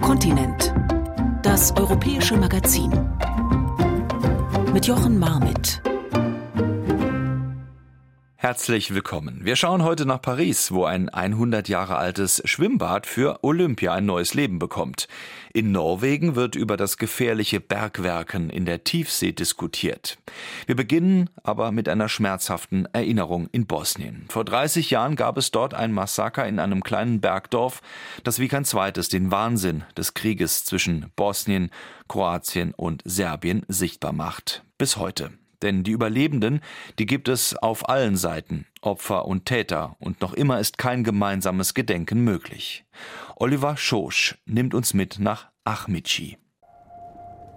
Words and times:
Kontinent. 0.00 0.72
Das 1.42 1.76
europäische 1.76 2.36
Magazin. 2.36 2.90
Mit 4.72 4.86
Jochen 4.86 5.18
Marmit. 5.18 5.80
Herzlich 8.46 8.94
willkommen. 8.94 9.40
Wir 9.42 9.56
schauen 9.56 9.82
heute 9.82 10.06
nach 10.06 10.22
Paris, 10.22 10.70
wo 10.70 10.84
ein 10.84 11.08
100 11.08 11.68
Jahre 11.68 11.96
altes 11.96 12.40
Schwimmbad 12.44 13.04
für 13.04 13.42
Olympia 13.42 13.92
ein 13.92 14.06
neues 14.06 14.34
Leben 14.34 14.60
bekommt. 14.60 15.08
In 15.52 15.72
Norwegen 15.72 16.36
wird 16.36 16.54
über 16.54 16.76
das 16.76 16.96
gefährliche 16.96 17.58
Bergwerken 17.58 18.48
in 18.48 18.64
der 18.64 18.84
Tiefsee 18.84 19.32
diskutiert. 19.32 20.18
Wir 20.66 20.76
beginnen 20.76 21.28
aber 21.42 21.72
mit 21.72 21.88
einer 21.88 22.08
schmerzhaften 22.08 22.86
Erinnerung 22.92 23.48
in 23.50 23.66
Bosnien. 23.66 24.26
Vor 24.28 24.44
30 24.44 24.90
Jahren 24.90 25.16
gab 25.16 25.38
es 25.38 25.50
dort 25.50 25.74
ein 25.74 25.90
Massaker 25.90 26.46
in 26.46 26.60
einem 26.60 26.84
kleinen 26.84 27.20
Bergdorf, 27.20 27.82
das 28.22 28.38
wie 28.38 28.46
kein 28.46 28.64
zweites 28.64 29.08
den 29.08 29.32
Wahnsinn 29.32 29.82
des 29.96 30.14
Krieges 30.14 30.64
zwischen 30.64 31.10
Bosnien, 31.16 31.72
Kroatien 32.06 32.74
und 32.76 33.02
Serbien 33.04 33.66
sichtbar 33.66 34.12
macht. 34.12 34.62
Bis 34.78 34.98
heute. 34.98 35.32
Denn 35.62 35.84
die 35.84 35.92
Überlebenden, 35.92 36.60
die 36.98 37.06
gibt 37.06 37.28
es 37.28 37.56
auf 37.56 37.88
allen 37.88 38.16
Seiten, 38.16 38.66
Opfer 38.80 39.26
und 39.26 39.46
Täter, 39.46 39.96
und 39.98 40.20
noch 40.20 40.34
immer 40.34 40.60
ist 40.60 40.78
kein 40.78 41.04
gemeinsames 41.04 41.74
Gedenken 41.74 42.20
möglich. 42.24 42.84
Oliver 43.36 43.76
Schosch 43.76 44.38
nimmt 44.46 44.74
uns 44.74 44.94
mit 44.94 45.18
nach 45.18 45.48
Achmici. 45.64 46.38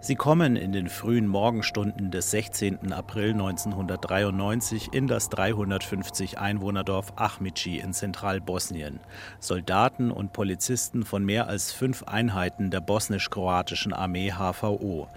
Sie 0.02 0.16
kommen 0.16 0.56
in 0.56 0.72
den 0.72 0.88
frühen 0.88 1.28
Morgenstunden 1.28 2.10
des 2.10 2.32
16. 2.32 2.94
April 2.94 3.32
1993 3.32 4.94
in 4.94 5.08
das 5.08 5.28
350 5.28 6.40
Einwohnerdorf 6.40 7.12
Achmici 7.18 7.80
in 7.80 7.92
Zentralbosnien. 7.92 9.02
Soldaten 9.42 10.10
und 10.10 10.32
Polizisten 10.32 11.04
von 11.04 11.26
mehr 11.26 11.48
als 11.48 11.74
fünf 11.74 12.04
Einheiten 12.04 12.72
der 12.72 12.80
bosnisch-kroatischen 12.80 13.92
Armee 13.92 14.32
HVO. 14.32 15.10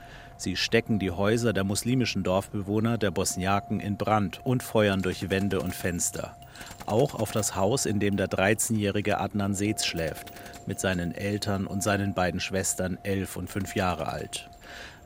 Sie 0.43 0.57
stecken 0.57 0.99
die 0.99 1.13
Häuser 1.13 1.53
der 1.53 1.63
muslimischen 1.63 2.25
Dorfbewohner 2.25 2.99
der 2.99 3.13
Bosniaken 3.13 3.79
in 3.79 3.97
Brand 3.97 4.45
und 4.45 4.65
feuern 4.65 5.01
durch 5.01 5.31
Wände 5.31 5.61
und 5.61 5.73
Fenster. 5.73 6.37
Auch 6.85 7.15
auf 7.15 7.31
das 7.31 7.55
Haus, 7.55 7.87
in 7.87 8.01
dem 8.01 8.17
der 8.17 8.29
13-jährige 8.29 9.21
Adnan 9.21 9.55
Seetz 9.55 9.85
schläft, 9.85 10.33
mit 10.67 10.81
seinen 10.81 11.15
Eltern 11.15 11.69
und 11.69 11.85
seinen 11.85 12.13
beiden 12.13 12.41
Schwestern, 12.41 12.99
elf 13.05 13.37
und 13.37 13.51
fünf 13.51 13.77
Jahre 13.77 14.09
alt. 14.09 14.51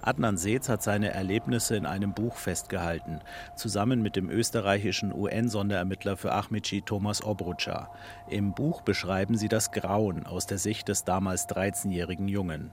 Adnan 0.01 0.39
Seetz 0.39 0.71
hat 0.71 0.83
seine 0.83 1.11
Erlebnisse 1.11 1.77
in 1.77 1.85
einem 1.85 2.15
Buch 2.15 2.37
festgehalten, 2.37 3.21
zusammen 3.57 4.01
mit 4.01 4.17
dem 4.17 4.31
österreichischen 4.31 5.13
UN-Sonderermittler 5.13 6.17
für 6.17 6.33
Ahmici 6.33 6.81
Thomas 6.81 7.23
Obrucha. 7.23 7.91
Im 8.31 8.55
Buch 8.55 8.81
beschreiben 8.81 9.37
sie 9.37 9.49
das 9.49 9.71
Grauen 9.71 10.25
aus 10.25 10.47
der 10.47 10.57
Sicht 10.57 10.89
des 10.89 11.05
damals 11.05 11.47
13-jährigen 11.47 12.29
Jungen. 12.29 12.71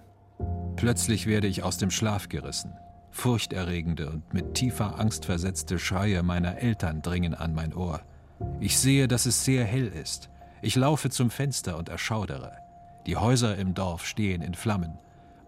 Plötzlich 0.76 1.28
werde 1.28 1.48
ich 1.48 1.64
aus 1.64 1.78
dem 1.78 1.92
Schlaf 1.92 2.30
gerissen. 2.30 2.74
Furchterregende 3.12 4.10
und 4.10 4.34
mit 4.34 4.56
tiefer 4.56 5.00
Angst 5.00 5.26
versetzte 5.26 5.78
Schreie 5.78 6.24
meiner 6.24 6.58
Eltern 6.58 7.02
dringen 7.02 7.36
an 7.36 7.54
mein 7.54 7.74
Ohr. 7.74 8.02
Ich 8.60 8.78
sehe, 8.80 9.08
dass 9.08 9.26
es 9.26 9.46
sehr 9.46 9.66
hell 9.66 9.88
ist. 9.88 10.30
Ich 10.62 10.76
laufe 10.76 11.10
zum 11.10 11.30
Fenster 11.30 11.78
und 11.78 11.90
erschaudere. 11.90 12.54
Die 13.06 13.18
Häuser 13.18 13.58
im 13.58 13.74
Dorf 13.74 14.06
stehen 14.06 14.42
in 14.42 14.56
Flammen. 14.56 14.98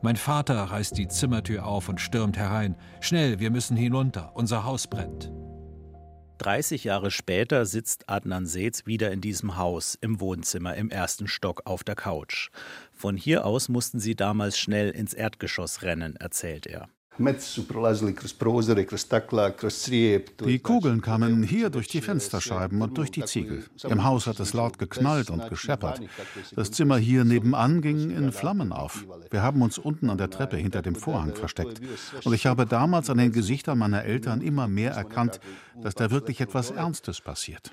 Mein 0.01 0.17
Vater 0.17 0.61
reißt 0.61 0.97
die 0.97 1.07
Zimmertür 1.07 1.65
auf 1.65 1.89
und 1.89 1.99
stürmt 1.99 2.37
herein. 2.37 2.75
Schnell, 2.99 3.39
wir 3.39 3.49
müssen 3.49 3.77
hinunter, 3.77 4.31
unser 4.35 4.63
Haus 4.63 4.87
brennt. 4.87 5.31
30 6.37 6.83
Jahre 6.83 7.11
später 7.11 7.65
sitzt 7.65 8.09
Adnan 8.09 8.45
Seetz 8.45 8.85
wieder 8.85 9.11
in 9.11 9.21
diesem 9.21 9.57
Haus 9.57 9.97
im 9.99 10.19
Wohnzimmer 10.19 10.75
im 10.75 10.89
ersten 10.89 11.27
Stock 11.27 11.61
auf 11.65 11.83
der 11.83 11.95
Couch. 11.95 12.49
Von 12.95 13.17
hier 13.17 13.45
aus 13.45 13.67
mussten 13.67 13.99
sie 13.99 14.15
damals 14.15 14.57
schnell 14.57 14.89
ins 14.89 15.13
Erdgeschoss 15.13 15.83
rennen, 15.83 16.15
erzählt 16.15 16.65
er. 16.65 16.87
Die 20.45 20.59
Kugeln 20.59 21.01
kamen 21.01 21.43
hier 21.43 21.69
durch 21.69 21.87
die 21.87 22.01
Fensterscheiben 22.01 22.81
und 22.81 22.97
durch 22.97 23.11
die 23.11 23.23
Ziegel. 23.23 23.63
Im 23.87 24.03
Haus 24.03 24.27
hat 24.27 24.39
es 24.39 24.53
laut 24.53 24.77
geknallt 24.77 25.29
und 25.29 25.49
gescheppert. 25.49 26.01
Das 26.55 26.71
Zimmer 26.71 26.97
hier 26.97 27.23
nebenan 27.23 27.81
ging 27.81 28.09
in 28.09 28.31
Flammen 28.31 28.71
auf. 28.73 29.05
Wir 29.31 29.41
haben 29.41 29.61
uns 29.61 29.77
unten 29.77 30.09
an 30.09 30.17
der 30.17 30.29
Treppe 30.29 30.57
hinter 30.57 30.81
dem 30.81 30.95
Vorhang 30.95 31.35
versteckt. 31.35 31.79
Und 32.23 32.33
ich 32.33 32.45
habe 32.45 32.65
damals 32.65 33.09
an 33.09 33.17
den 33.17 33.31
Gesichtern 33.31 33.77
meiner 33.77 34.03
Eltern 34.03 34.41
immer 34.41 34.67
mehr 34.67 34.91
erkannt, 34.91 35.39
dass 35.81 35.95
da 35.95 36.11
wirklich 36.11 36.41
etwas 36.41 36.71
Ernstes 36.71 37.21
passiert. 37.21 37.71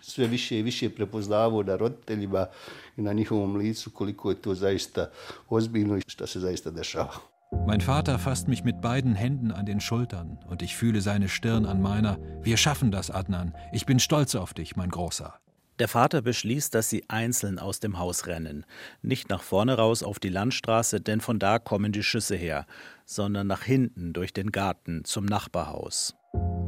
na 2.97 3.13
njihovom 3.13 3.57
licu 3.57 3.91
koliko 3.91 4.31
je 4.31 4.37
to 4.37 4.55
zaista 4.55 5.11
ozbiljno 5.49 5.97
i 5.97 6.03
šta 6.07 6.27
se 6.27 6.41
zaista 6.41 6.71
dešava. 6.71 7.32
Mein 7.67 7.81
Vater 7.81 8.19
fasst 8.19 8.49
mich 8.49 8.65
mit 8.65 8.81
beiden 8.81 9.15
Händen 9.15 9.53
an 9.53 9.67
den 9.67 9.81
Schultern 9.81 10.39
und 10.49 10.63
ich 10.63 10.77
fühle 10.77 11.01
seine 11.01 11.29
Stirn 11.29 11.65
an 11.65 11.81
meiner. 11.81 12.19
Wir 12.43 12.57
schaffen 12.57 12.91
das, 12.91 13.11
Adnan. 13.11 13.55
Ich 13.73 13.87
bin 13.87 14.01
stolz 14.01 14.35
auf 14.35 14.53
dich, 14.53 14.75
mein 14.75 14.91
Großer. 14.91 15.35
Der 15.79 15.89
Vater 15.89 16.23
beschließt, 16.23 16.75
dass 16.75 16.91
sie 16.91 17.09
einzeln 17.09 17.59
aus 17.59 17.81
dem 17.81 17.99
Haus 17.99 18.27
rennen. 18.27 18.67
Nicht 19.01 19.31
nach 19.31 19.43
vorne 19.43 19.77
raus 19.77 20.03
auf 20.03 20.19
die 20.19 20.29
Landstraße, 20.29 21.01
denn 21.01 21.21
von 21.21 21.39
da 21.39 21.59
kommen 21.59 21.93
die 21.93 22.03
Schüsse 22.03 22.37
her, 22.37 22.67
sondern 23.05 23.47
nach 23.47 23.63
hinten 23.63 24.13
durch 24.13 24.33
den 24.33 24.53
Garten 24.53 25.05
zum 25.05 25.25
Nachbarhaus. 25.25 26.15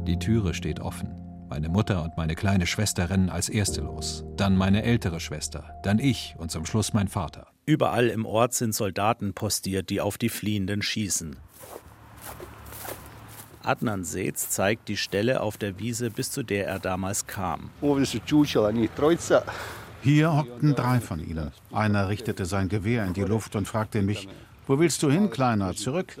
Die 0.07 0.17
Türe 0.17 0.53
steht 0.53 0.79
offen. 0.79 1.13
Meine 1.49 1.69
Mutter 1.69 2.03
und 2.03 2.17
meine 2.17 2.35
kleine 2.35 2.65
Schwester 2.65 3.09
rennen 3.09 3.29
als 3.29 3.49
erste 3.49 3.81
los, 3.81 4.25
dann 4.35 4.57
meine 4.57 4.83
ältere 4.83 5.19
Schwester, 5.19 5.79
dann 5.83 5.99
ich 5.99 6.35
und 6.37 6.51
zum 6.51 6.65
Schluss 6.65 6.93
mein 6.93 7.07
Vater. 7.07 7.54
Überall 7.65 8.09
im 8.09 8.25
Ort 8.25 8.53
sind 8.53 8.75
Soldaten 8.75 9.33
postiert, 9.33 9.89
die 9.89 9.99
auf 9.99 10.17
die 10.17 10.29
Fliehenden 10.29 10.83
schießen. 10.83 11.37
Adnan 13.63 14.03
Seetz 14.03 14.51
zeigt 14.51 14.87
die 14.87 14.97
Stelle 14.97 15.41
auf 15.41 15.57
der 15.57 15.79
Wiese, 15.79 16.11
bis 16.11 16.29
zu 16.29 16.43
der 16.43 16.67
er 16.67 16.77
damals 16.77 17.25
kam. 17.25 17.71
Hier 20.03 20.35
hockten 20.35 20.75
drei 20.75 20.99
von 20.99 21.19
ihnen. 21.19 21.51
Einer 21.71 22.09
richtete 22.09 22.45
sein 22.45 22.69
Gewehr 22.69 23.05
in 23.05 23.13
die 23.13 23.23
Luft 23.23 23.55
und 23.55 23.67
fragte 23.67 24.03
mich, 24.03 24.27
wo 24.67 24.77
willst 24.77 25.01
du 25.01 25.09
hin, 25.09 25.31
Kleiner, 25.31 25.73
zurück? 25.75 26.15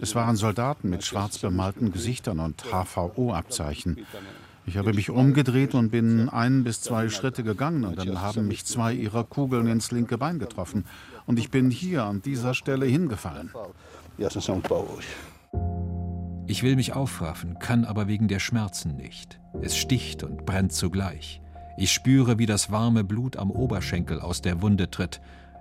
Es 0.00 0.14
waren 0.14 0.36
Soldaten 0.36 0.88
mit 0.88 1.04
schwarz 1.04 1.38
bemalten 1.38 1.90
Gesichtern 1.90 2.38
und 2.38 2.64
HVO-Abzeichen. 2.70 4.06
Ich 4.70 4.76
habe 4.76 4.94
mich 4.94 5.10
umgedreht 5.10 5.74
und 5.74 5.90
bin 5.90 6.28
ein 6.28 6.62
bis 6.62 6.80
zwei 6.80 7.08
Schritte 7.08 7.42
gegangen 7.42 7.82
und 7.82 7.98
dann 7.98 8.20
haben 8.20 8.46
mich 8.46 8.64
zwei 8.64 8.92
ihrer 8.92 9.24
Kugeln 9.24 9.66
ins 9.66 9.90
linke 9.90 10.16
Bein 10.16 10.38
getroffen. 10.38 10.84
Und 11.26 11.40
ich 11.40 11.50
bin 11.50 11.72
hier 11.72 12.04
an 12.04 12.22
dieser 12.22 12.54
Stelle 12.54 12.86
hingefallen. 12.86 13.50
Ich 16.46 16.62
will 16.62 16.76
mich 16.76 16.92
aufraffen, 16.92 17.58
kann 17.58 17.84
aber 17.84 18.06
wegen 18.06 18.28
der 18.28 18.38
Schmerzen 18.38 18.94
nicht. 18.94 19.40
Es 19.60 19.76
sticht 19.76 20.22
und 20.22 20.46
brennt 20.46 20.72
zugleich. 20.72 21.42
Ich 21.76 21.90
spüre, 21.90 22.38
wie 22.38 22.46
das 22.46 22.70
warme 22.70 23.02
Blut 23.02 23.36
am 23.38 23.50
Oberschenkel 23.50 24.20
aus 24.20 24.40
der 24.40 24.62
Wunde 24.62 24.88
tritt, 24.88 25.20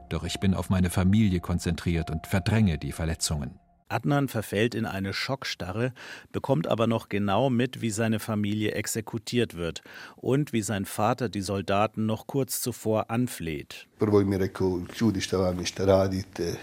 doch 0.10 0.24
ich 0.24 0.40
bin 0.40 0.54
auf 0.54 0.70
meine 0.70 0.92
Familie 0.92 1.40
konzentriert 1.40 2.12
und 2.12 2.28
verdränge 2.28 2.78
die 2.78 2.92
Verletzungen. 2.92 3.58
Adnan 3.90 4.28
verfällt 4.28 4.76
in 4.76 4.86
eine 4.86 5.14
Schockstarre, 5.14 5.94
bekommt 6.32 6.68
aber 6.68 6.88
noch 6.88 7.10
genau 7.10 7.50
mit, 7.50 7.82
wie 7.82 7.90
seine 7.90 8.20
Familie 8.20 8.72
exekutiert 8.72 9.56
wird 9.56 9.82
und 10.16 10.54
wie 10.54 10.62
sein 10.62 10.86
Vater 10.86 11.28
die 11.30 11.42
Soldaten 11.42 12.06
noch 12.06 12.28
kurz 12.28 12.62
zuvor 12.62 13.10
anfleht. 13.10 13.88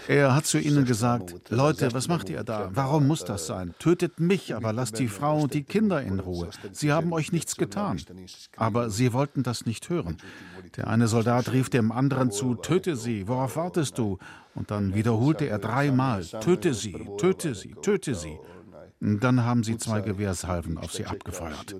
Er 0.07 0.35
hat 0.35 0.45
zu 0.45 0.57
ihnen 0.57 0.85
gesagt, 0.85 1.35
Leute, 1.49 1.93
was 1.93 2.07
macht 2.07 2.29
ihr 2.29 2.43
da? 2.43 2.71
Warum 2.73 3.05
muss 3.05 3.25
das 3.25 3.45
sein? 3.45 3.75
Tötet 3.77 4.19
mich, 4.19 4.55
aber 4.55 4.73
lasst 4.73 4.97
die 4.97 5.07
Frau 5.07 5.41
und 5.41 5.53
die 5.53 5.63
Kinder 5.63 6.01
in 6.01 6.19
Ruhe. 6.19 6.49
Sie 6.71 6.91
haben 6.91 7.13
euch 7.13 7.31
nichts 7.31 7.55
getan. 7.55 8.01
Aber 8.55 8.89
sie 8.89 9.13
wollten 9.13 9.43
das 9.43 9.65
nicht 9.67 9.89
hören. 9.89 10.17
Der 10.75 10.87
eine 10.87 11.07
Soldat 11.07 11.51
rief 11.51 11.69
dem 11.69 11.91
anderen 11.91 12.31
zu, 12.31 12.55
töte 12.55 12.95
sie, 12.95 13.27
worauf 13.27 13.55
wartest 13.55 13.97
du? 13.97 14.17
Und 14.57 14.71
dann 14.71 14.95
wiederholte 14.95 15.47
er 15.47 15.59
dreimal, 15.59 16.25
töte 16.25 16.73
sie, 16.73 17.07
töte 17.19 17.53
sie, 17.53 17.75
töte 17.83 18.15
sie. 18.15 18.39
Dann 18.99 19.45
haben 19.45 19.63
sie 19.63 19.77
zwei 19.77 20.01
Gewehrsalven 20.01 20.79
auf 20.79 20.91
sie 20.91 21.05
abgefeuert. 21.05 21.75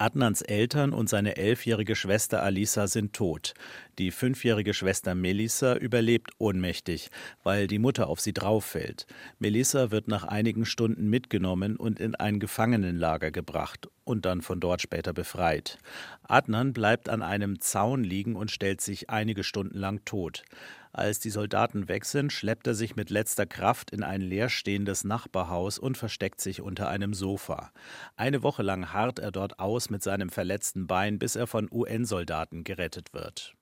Adnans 0.00 0.42
Eltern 0.42 0.92
und 0.92 1.08
seine 1.08 1.36
elfjährige 1.36 1.96
Schwester 1.96 2.40
Alisa 2.40 2.86
sind 2.86 3.14
tot. 3.14 3.54
Die 3.98 4.12
fünfjährige 4.12 4.72
Schwester 4.72 5.16
Melissa 5.16 5.74
überlebt 5.74 6.30
ohnmächtig, 6.38 7.10
weil 7.42 7.66
die 7.66 7.80
Mutter 7.80 8.08
auf 8.08 8.20
sie 8.20 8.32
drauffällt. 8.32 9.06
Melissa 9.40 9.90
wird 9.90 10.06
nach 10.06 10.22
einigen 10.22 10.66
Stunden 10.66 11.10
mitgenommen 11.10 11.76
und 11.76 11.98
in 11.98 12.14
ein 12.14 12.38
Gefangenenlager 12.38 13.32
gebracht 13.32 13.88
und 14.04 14.24
dann 14.24 14.40
von 14.40 14.60
dort 14.60 14.82
später 14.82 15.12
befreit. 15.12 15.78
Adnan 16.22 16.72
bleibt 16.72 17.08
an 17.08 17.22
einem 17.22 17.60
Zaun 17.60 18.04
liegen 18.04 18.36
und 18.36 18.52
stellt 18.52 18.80
sich 18.80 19.10
einige 19.10 19.42
Stunden 19.42 19.76
lang 19.76 20.04
tot. 20.04 20.44
Als 20.92 21.20
die 21.20 21.30
Soldaten 21.30 21.88
weg 21.88 22.04
sind, 22.04 22.32
schleppt 22.32 22.66
er 22.66 22.74
sich 22.74 22.96
mit 22.96 23.10
letzter 23.10 23.46
Kraft 23.46 23.90
in 23.90 24.02
ein 24.02 24.20
leerstehendes 24.20 25.04
Nachbarhaus 25.04 25.78
und 25.78 25.96
versteckt 25.96 26.40
sich 26.40 26.60
unter 26.60 26.88
einem 26.88 27.14
Sofa. 27.14 27.70
Eine 28.16 28.42
Woche 28.42 28.62
lang 28.62 28.92
harrt 28.92 29.18
er 29.18 29.30
dort 29.30 29.58
aus 29.58 29.90
mit 29.90 30.02
seinem 30.02 30.30
verletzten 30.30 30.86
Bein, 30.86 31.18
bis 31.18 31.36
er 31.36 31.46
von 31.46 31.68
UN-Soldaten 31.70 32.64
gerettet 32.64 33.12
wird. 33.12 33.54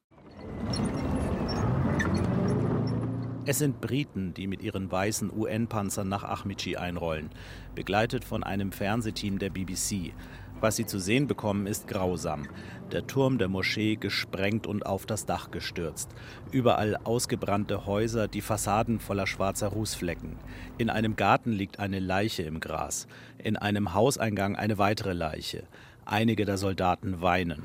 Es 3.49 3.59
sind 3.59 3.81
Briten, 3.81 4.35
die 4.35 4.49
mit 4.49 4.61
ihren 4.61 4.91
weißen 4.91 5.31
UN-Panzern 5.31 6.09
nach 6.09 6.25
Ahmici 6.25 6.77
einrollen, 6.77 7.31
begleitet 7.77 8.25
von 8.25 8.43
einem 8.43 8.73
Fernsehteam 8.73 9.39
der 9.39 9.51
BBC. 9.51 10.13
Was 10.61 10.77
sie 10.77 10.87
zu 10.87 10.99
sehen 10.99 11.27
bekommen, 11.27 11.67
ist 11.67 11.87
grausam. 11.87 12.49
Der 12.93 13.07
Turm 13.07 13.37
der 13.39 13.49
Moschee 13.49 13.97
gesprengt 13.97 14.67
und 14.67 14.87
auf 14.87 15.05
das 15.05 15.27
Dach 15.27 15.51
gestürzt. 15.51 16.09
Überall 16.51 16.97
ausgebrannte 17.05 17.85
Häuser, 17.85 18.27
die 18.27 18.41
Fassaden 18.41 19.01
voller 19.01 19.27
schwarzer 19.27 19.69
Rußflecken. 19.69 20.37
In 20.79 20.89
einem 20.89 21.17
Garten 21.17 21.53
liegt 21.53 21.79
eine 21.79 21.99
Leiche 21.99 22.45
im 22.45 22.61
Gras. 22.61 23.07
In 23.39 23.57
einem 23.57 23.93
Hauseingang 23.93 24.57
eine 24.57 24.79
weitere 24.79 25.13
Leiche. 25.13 25.65
Einige 26.09 26.45
der 26.45 26.57
Soldaten 26.57 27.21
weinen. 27.21 27.63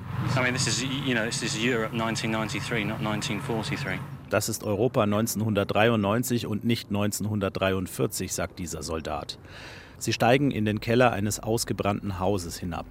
Das 4.32 4.50
ist 4.50 4.64
Europa 4.64 5.04
1993 5.04 6.48
und 6.48 6.64
nicht 6.64 6.90
1943, 6.90 8.34
sagt 8.34 8.58
dieser 8.58 8.82
Soldat. 8.82 9.38
Sie 10.02 10.14
steigen 10.14 10.50
in 10.50 10.66
den 10.66 10.82
Keller 10.82 11.12
eines 11.12 11.40
ausgebrannten 11.40 12.20
Hauses 12.20 12.58
hinab. 12.58 12.88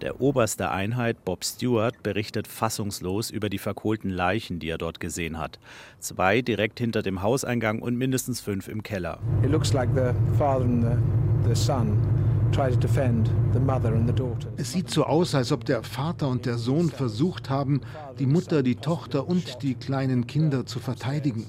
Der 0.00 0.20
Oberst 0.20 0.58
der 0.58 0.72
Einheit, 0.72 1.24
Bob 1.24 1.44
Stewart, 1.44 2.02
berichtet 2.02 2.48
fassungslos 2.48 3.30
über 3.30 3.48
die 3.48 3.58
verkohlten 3.58 4.10
Leichen, 4.10 4.58
die 4.58 4.68
er 4.68 4.78
dort 4.78 4.98
gesehen 4.98 5.38
hat. 5.38 5.60
Zwei 6.00 6.42
direkt 6.42 6.80
hinter 6.80 7.02
dem 7.02 7.22
Hauseingang 7.22 7.80
und 7.80 7.96
mindestens 7.96 8.40
fünf 8.40 8.66
im 8.66 8.82
Keller. 8.82 9.20
It 9.44 9.50
looks 9.50 9.72
like 9.72 9.88
the 9.94 10.12
father 10.36 10.64
and 10.64 10.82
the, 10.82 11.48
the 11.48 11.54
son 11.54 11.96
es 14.56 14.72
sieht 14.72 14.90
so 14.90 15.04
aus, 15.04 15.34
als 15.34 15.52
ob 15.52 15.64
der 15.66 15.82
Vater 15.82 16.28
und 16.28 16.46
der 16.46 16.56
Sohn 16.56 16.88
versucht 16.88 17.50
haben, 17.50 17.82
die 18.18 18.26
Mutter, 18.26 18.62
die 18.62 18.74
Tochter 18.76 19.28
und 19.28 19.62
die 19.62 19.74
kleinen 19.74 20.26
Kinder 20.26 20.64
zu 20.64 20.78
verteidigen. 20.80 21.46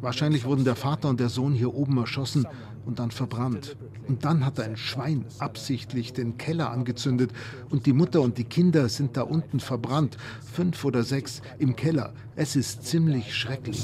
Wahrscheinlich 0.00 0.44
wurden 0.44 0.64
der 0.64 0.76
Vater 0.76 1.08
und 1.08 1.18
der 1.18 1.28
Sohn 1.28 1.52
hier 1.52 1.74
oben 1.74 1.98
erschossen 1.98 2.46
und 2.86 2.98
dann 2.98 3.10
verbrannt. 3.10 3.76
Und 4.06 4.24
dann 4.24 4.46
hat 4.46 4.60
ein 4.60 4.76
Schwein 4.76 5.24
absichtlich 5.38 6.12
den 6.12 6.38
Keller 6.38 6.70
angezündet 6.70 7.32
und 7.68 7.86
die 7.86 7.92
Mutter 7.92 8.22
und 8.22 8.38
die 8.38 8.44
Kinder 8.44 8.88
sind 8.88 9.16
da 9.16 9.22
unten 9.22 9.60
verbrannt. 9.60 10.16
Fünf 10.52 10.84
oder 10.84 11.02
sechs 11.02 11.42
im 11.58 11.76
Keller. 11.76 12.14
Es 12.36 12.56
ist 12.56 12.84
ziemlich 12.84 13.34
schrecklich. 13.34 13.82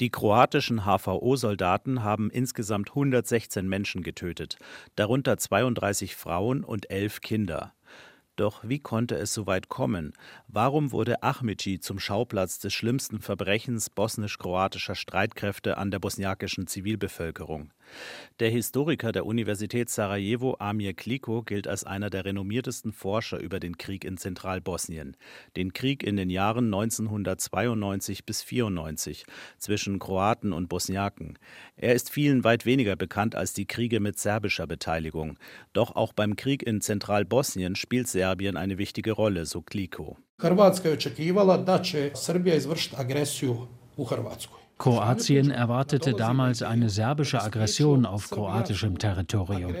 Die 0.00 0.10
kroatischen 0.10 0.86
HVO-Soldaten 0.86 2.02
haben 2.02 2.30
insgesamt 2.30 2.88
116 2.88 3.68
Menschen 3.68 4.02
getötet, 4.02 4.56
darunter 4.96 5.36
32 5.36 6.16
Frauen 6.16 6.64
und 6.64 6.90
elf 6.90 7.20
Kinder. 7.20 7.74
Doch 8.36 8.62
wie 8.64 8.78
konnte 8.78 9.16
es 9.16 9.34
so 9.34 9.46
weit 9.46 9.68
kommen? 9.68 10.12
Warum 10.48 10.92
wurde 10.92 11.22
Ahmici 11.22 11.80
zum 11.80 11.98
Schauplatz 11.98 12.58
des 12.58 12.72
schlimmsten 12.72 13.20
Verbrechens 13.20 13.90
bosnisch-kroatischer 13.90 14.94
Streitkräfte 14.94 15.76
an 15.76 15.90
der 15.90 15.98
bosniakischen 15.98 16.66
Zivilbevölkerung? 16.66 17.72
Der 18.40 18.50
Historiker 18.50 19.12
der 19.12 19.26
Universität 19.26 19.90
Sarajevo, 19.90 20.56
Amir 20.58 20.94
Kliko, 20.94 21.42
gilt 21.42 21.68
als 21.68 21.84
einer 21.84 22.10
der 22.10 22.24
renommiertesten 22.24 22.92
Forscher 22.92 23.38
über 23.38 23.60
den 23.60 23.76
Krieg 23.76 24.04
in 24.04 24.16
Zentralbosnien. 24.16 25.16
Den 25.56 25.72
Krieg 25.72 26.02
in 26.02 26.16
den 26.16 26.30
Jahren 26.30 26.66
1992 26.66 28.24
bis 28.24 28.42
94 28.42 29.24
zwischen 29.58 29.98
Kroaten 29.98 30.52
und 30.52 30.68
Bosniaken. 30.68 31.38
Er 31.76 31.94
ist 31.94 32.10
vielen 32.10 32.44
weit 32.44 32.66
weniger 32.66 32.96
bekannt 32.96 33.34
als 33.34 33.52
die 33.52 33.66
Kriege 33.66 34.00
mit 34.00 34.18
serbischer 34.18 34.66
Beteiligung. 34.66 35.38
Doch 35.72 35.96
auch 35.96 36.12
beim 36.12 36.36
Krieg 36.36 36.62
in 36.62 36.80
Zentralbosnien 36.80 37.76
spielt 37.76 38.08
Serbien 38.08 38.56
eine 38.56 38.78
wichtige 38.78 39.12
Rolle, 39.12 39.46
so 39.46 39.62
Kliko. 39.62 40.16
Hrvatska 40.38 40.88
je 40.88 40.94
očekivala 40.94 41.56
da 41.56 41.82
će 41.82 42.10
Srbija 42.14 42.54
izvršiti 42.56 42.96
agresiju 42.98 43.66
u 43.96 44.04
Hrvatskoj. 44.04 44.59
Kroatien 44.80 45.50
erwartete 45.50 46.14
damals 46.14 46.62
eine 46.62 46.88
serbische 46.88 47.42
Aggression 47.42 48.06
auf 48.06 48.30
kroatischem 48.30 48.96
Territorium. 48.96 49.74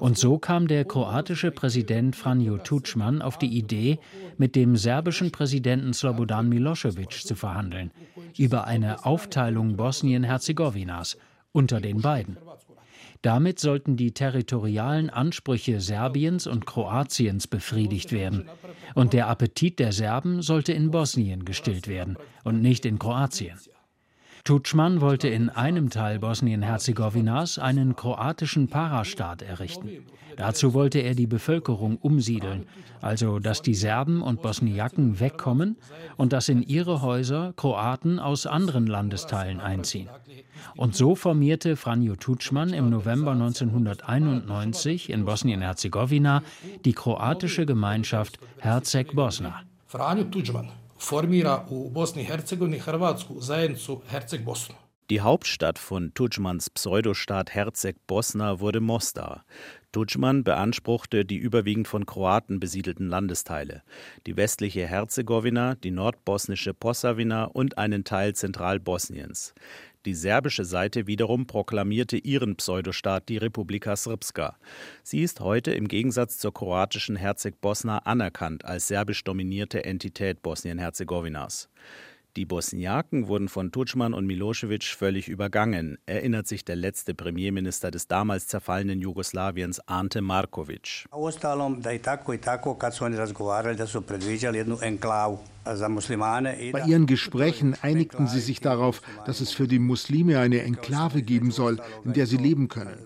Und 0.00 0.16
so 0.16 0.38
kam 0.38 0.68
der 0.68 0.86
kroatische 0.86 1.50
Präsident 1.50 2.16
Franjo 2.16 2.54
Tuđman 2.54 3.20
auf 3.20 3.36
die 3.36 3.58
Idee, 3.58 3.98
mit 4.38 4.56
dem 4.56 4.78
serbischen 4.78 5.32
Präsidenten 5.32 5.92
Slobodan 5.92 6.48
Milosevic 6.48 7.12
zu 7.12 7.34
verhandeln 7.34 7.90
über 8.38 8.66
eine 8.66 9.04
Aufteilung 9.04 9.76
Bosnien-Herzegowinas 9.76 11.18
unter 11.52 11.82
den 11.82 12.00
beiden. 12.00 12.38
Damit 13.20 13.60
sollten 13.60 13.98
die 13.98 14.12
territorialen 14.12 15.10
Ansprüche 15.10 15.78
Serbiens 15.82 16.46
und 16.46 16.64
Kroatiens 16.64 17.46
befriedigt 17.46 18.12
werden. 18.12 18.48
Und 18.94 19.12
der 19.12 19.28
Appetit 19.28 19.78
der 19.78 19.92
Serben 19.92 20.40
sollte 20.40 20.72
in 20.72 20.90
Bosnien 20.90 21.44
gestillt 21.44 21.86
werden 21.86 22.16
und 22.44 22.62
nicht 22.62 22.86
in 22.86 22.98
Kroatien. 22.98 23.58
Tutschmann 24.44 25.00
wollte 25.00 25.28
in 25.28 25.50
einem 25.50 25.88
Teil 25.88 26.18
Bosnien-Herzegowinas 26.18 27.60
einen 27.60 27.94
kroatischen 27.94 28.66
Parastaat 28.66 29.40
errichten. 29.40 29.88
Dazu 30.36 30.74
wollte 30.74 30.98
er 30.98 31.14
die 31.14 31.28
Bevölkerung 31.28 31.96
umsiedeln, 31.98 32.66
also 33.00 33.38
dass 33.38 33.62
die 33.62 33.76
Serben 33.76 34.20
und 34.20 34.42
Bosniaken 34.42 35.20
wegkommen 35.20 35.76
und 36.16 36.32
dass 36.32 36.48
in 36.48 36.62
ihre 36.62 37.02
Häuser 37.02 37.52
Kroaten 37.56 38.18
aus 38.18 38.46
anderen 38.46 38.88
Landesteilen 38.88 39.60
einziehen. 39.60 40.08
Und 40.76 40.96
so 40.96 41.14
formierte 41.14 41.76
Franjo 41.76 42.16
Tutschmann 42.16 42.72
im 42.72 42.90
November 42.90 43.32
1991 43.32 45.10
in 45.10 45.24
Bosnien-Herzegowina 45.24 46.42
die 46.84 46.94
kroatische 46.94 47.64
Gemeinschaft 47.64 48.40
Herzeg-Bosna. 48.58 49.62
Franjo 49.86 50.24
Tudžman 50.24 50.81
formira 51.02 51.66
u 51.70 51.90
Bosni 51.90 52.22
i 52.22 52.24
Hercegovini 52.24 52.78
Hrvatsku 52.78 53.40
zajednicu 53.40 54.00
Herceg-Bosnu. 54.10 54.74
Die 55.10 55.20
Hauptstadt 55.20 55.78
von 55.78 56.14
Tudjmans 56.14 56.70
Pseudostaat 56.70 57.50
Herzeg-Bosna 57.50 58.60
wurde 58.60 58.80
Mostar. 58.80 59.44
Tudjman 59.90 60.42
beanspruchte 60.44 61.24
die 61.24 61.36
überwiegend 61.36 61.88
von 61.88 62.06
Kroaten 62.06 62.60
besiedelten 62.60 63.08
Landesteile, 63.08 63.82
die 64.26 64.36
westliche 64.36 64.86
Herzegowina, 64.86 65.74
die 65.74 65.90
nordbosnische 65.90 66.72
Posavina 66.72 67.44
und 67.44 67.76
einen 67.76 68.04
Teil 68.04 68.34
Zentralbosniens. 68.34 69.54
Die 70.04 70.14
serbische 70.14 70.64
Seite 70.64 71.06
wiederum 71.06 71.46
proklamierte 71.46 72.16
ihren 72.16 72.56
Pseudostaat 72.56 73.28
die 73.28 73.36
Republika 73.36 73.94
Srpska. 73.94 74.56
Sie 75.04 75.22
ist 75.22 75.38
heute 75.38 75.70
im 75.72 75.86
Gegensatz 75.86 76.38
zur 76.38 76.52
kroatischen 76.52 77.14
Herzeg 77.14 77.60
Bosna 77.60 77.98
anerkannt 77.98 78.64
als 78.64 78.88
serbisch 78.88 79.22
dominierte 79.22 79.84
Entität 79.84 80.42
Bosnien-Herzegowinas. 80.42 81.68
Die 82.34 82.46
Bosniaken 82.46 83.28
wurden 83.28 83.50
von 83.50 83.72
Tudjman 83.72 84.14
und 84.14 84.24
Milosevic 84.24 84.84
völlig 84.84 85.28
übergangen, 85.28 85.98
erinnert 86.06 86.46
sich 86.46 86.64
der 86.64 86.76
letzte 86.76 87.12
Premierminister 87.12 87.90
des 87.90 88.08
damals 88.08 88.46
zerfallenen 88.46 89.02
Jugoslawiens 89.02 89.80
Ante 89.80 90.22
Markovic. 90.22 91.04
Bei 96.72 96.84
ihren 96.86 97.06
Gesprächen 97.06 97.76
einigten 97.82 98.26
sie 98.26 98.40
sich 98.40 98.60
darauf, 98.60 99.02
dass 99.26 99.40
es 99.42 99.52
für 99.52 99.68
die 99.68 99.78
Muslime 99.78 100.38
eine 100.38 100.62
Enklave 100.62 101.20
geben 101.20 101.50
soll, 101.50 101.80
in 102.06 102.14
der 102.14 102.26
sie 102.26 102.38
leben 102.38 102.68
können. 102.68 102.96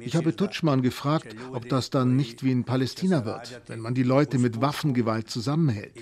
Ich 0.00 0.14
habe 0.14 0.36
Tutschmann 0.36 0.82
gefragt, 0.82 1.34
ob 1.54 1.70
das 1.70 1.88
dann 1.88 2.16
nicht 2.16 2.44
wie 2.44 2.52
in 2.52 2.64
Palästina 2.64 3.24
wird, 3.24 3.62
wenn 3.66 3.80
man 3.80 3.94
die 3.94 4.02
Leute 4.02 4.38
mit 4.38 4.60
Waffengewalt 4.60 5.30
zusammenhält. 5.30 5.94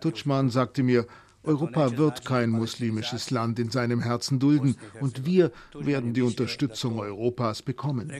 Tutschmann 0.00 0.48
sagte 0.48 0.82
mir, 0.82 1.06
Europa 1.42 1.96
wird 1.96 2.24
kein 2.24 2.50
muslimisches 2.50 3.30
Land 3.30 3.58
in 3.58 3.70
seinem 3.70 4.02
Herzen 4.02 4.38
dulden 4.38 4.76
und 5.00 5.24
wir 5.24 5.50
werden 5.74 6.12
die 6.12 6.22
Unterstützung 6.22 6.98
Europas 6.98 7.62
bekommen. 7.62 8.12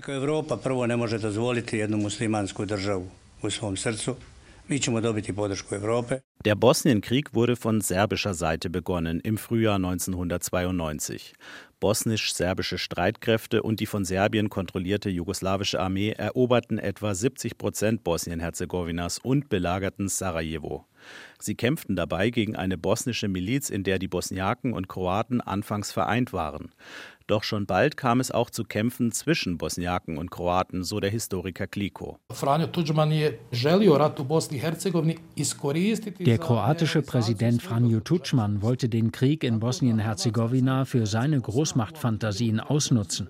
Der 6.44 6.54
Bosnienkrieg 6.54 7.34
wurde 7.34 7.56
von 7.56 7.80
serbischer 7.80 8.34
Seite 8.34 8.70
begonnen 8.70 9.20
im 9.20 9.36
Frühjahr 9.36 9.74
1992. 9.76 11.34
Bosnisch-serbische 11.80 12.78
Streitkräfte 12.78 13.62
und 13.62 13.80
die 13.80 13.86
von 13.86 14.04
Serbien 14.04 14.48
kontrollierte 14.48 15.10
jugoslawische 15.10 15.80
Armee 15.80 16.12
eroberten 16.12 16.78
etwa 16.78 17.14
70 17.14 17.58
Prozent 17.58 18.04
Bosnien-Herzegowinas 18.04 19.18
und 19.18 19.48
belagerten 19.48 20.08
Sarajevo. 20.08 20.86
Sie 21.38 21.54
kämpften 21.54 21.96
dabei 21.96 22.30
gegen 22.30 22.56
eine 22.56 22.76
bosnische 22.76 23.28
Miliz, 23.28 23.70
in 23.70 23.82
der 23.82 23.98
die 23.98 24.08
Bosniaken 24.08 24.72
und 24.72 24.88
Kroaten 24.88 25.40
anfangs 25.40 25.92
vereint 25.92 26.32
waren. 26.32 26.72
Doch 27.30 27.44
schon 27.44 27.64
bald 27.64 27.96
kam 27.96 28.18
es 28.18 28.32
auch 28.32 28.50
zu 28.50 28.64
Kämpfen 28.64 29.12
zwischen 29.12 29.56
Bosniaken 29.56 30.18
und 30.18 30.32
Kroaten, 30.32 30.82
so 30.82 30.98
der 30.98 31.10
Historiker 31.10 31.68
Kliko. 31.68 32.18
Der 36.18 36.38
kroatische 36.38 37.02
Präsident 37.02 37.62
Franjo 37.62 38.00
Tudjman 38.00 38.62
wollte 38.62 38.88
den 38.88 39.12
Krieg 39.12 39.44
in 39.44 39.60
Bosnien-Herzegowina 39.60 40.84
für 40.84 41.06
seine 41.06 41.40
Großmachtfantasien 41.40 42.58
ausnutzen. 42.58 43.28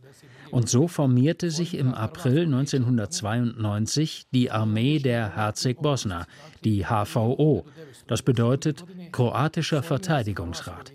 Und 0.51 0.69
so 0.69 0.89
formierte 0.89 1.51
sich 1.51 1.75
im 1.77 1.95
April 1.95 2.45
1992 2.45 4.27
die 4.33 4.51
Armee 4.51 4.99
der 4.99 5.37
Herzeg-Bosna, 5.37 6.27
die 6.65 6.87
HVO. 6.87 7.65
Das 8.07 8.23
bedeutet 8.23 8.85
Kroatischer 9.13 9.83
Verteidigungsrat. 9.83 10.93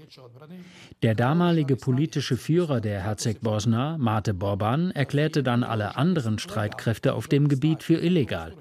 Der 1.03 1.15
damalige 1.15 1.75
politische 1.75 2.38
Führer 2.38 2.81
der 2.81 3.01
Herzeg-Bosna, 3.01 3.97
Mate 3.97 4.33
Boban, 4.33 4.91
erklärte 4.91 5.43
dann 5.43 5.63
alle 5.63 5.97
anderen 5.97 6.39
Streitkräfte 6.39 7.13
auf 7.13 7.27
dem 7.27 7.47
Gebiet 7.47 7.83
für 7.83 8.00
illegal. 8.00 8.53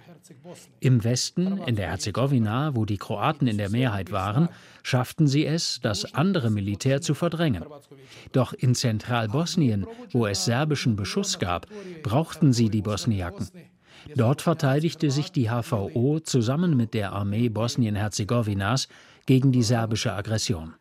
Im 0.80 1.04
Westen, 1.04 1.58
in 1.66 1.76
der 1.76 1.88
Herzegowina, 1.88 2.74
wo 2.74 2.84
die 2.84 2.96
Kroaten 2.96 3.46
in 3.46 3.58
der 3.58 3.70
Mehrheit 3.70 4.10
waren, 4.12 4.48
schafften 4.82 5.26
sie 5.26 5.44
es, 5.44 5.80
das 5.82 6.14
andere 6.14 6.50
Militär 6.50 7.00
zu 7.00 7.14
verdrängen. 7.14 7.64
Doch 8.32 8.52
in 8.52 8.74
Zentralbosnien, 8.74 9.86
wo 10.12 10.26
es 10.26 10.44
serbischen 10.44 10.96
Beschuss 10.96 11.38
gab, 11.38 11.66
brauchten 12.02 12.52
sie 12.52 12.70
die 12.70 12.82
Bosniaken. 12.82 13.48
Dort 14.14 14.42
verteidigte 14.42 15.10
sich 15.10 15.32
die 15.32 15.48
HVO 15.48 16.20
zusammen 16.20 16.76
mit 16.76 16.94
der 16.94 17.12
Armee 17.12 17.48
Bosnien-Herzegowinas 17.48 18.88
gegen 19.26 19.52
die 19.52 19.62
serbische 19.62 20.12
Aggression. 20.12 20.74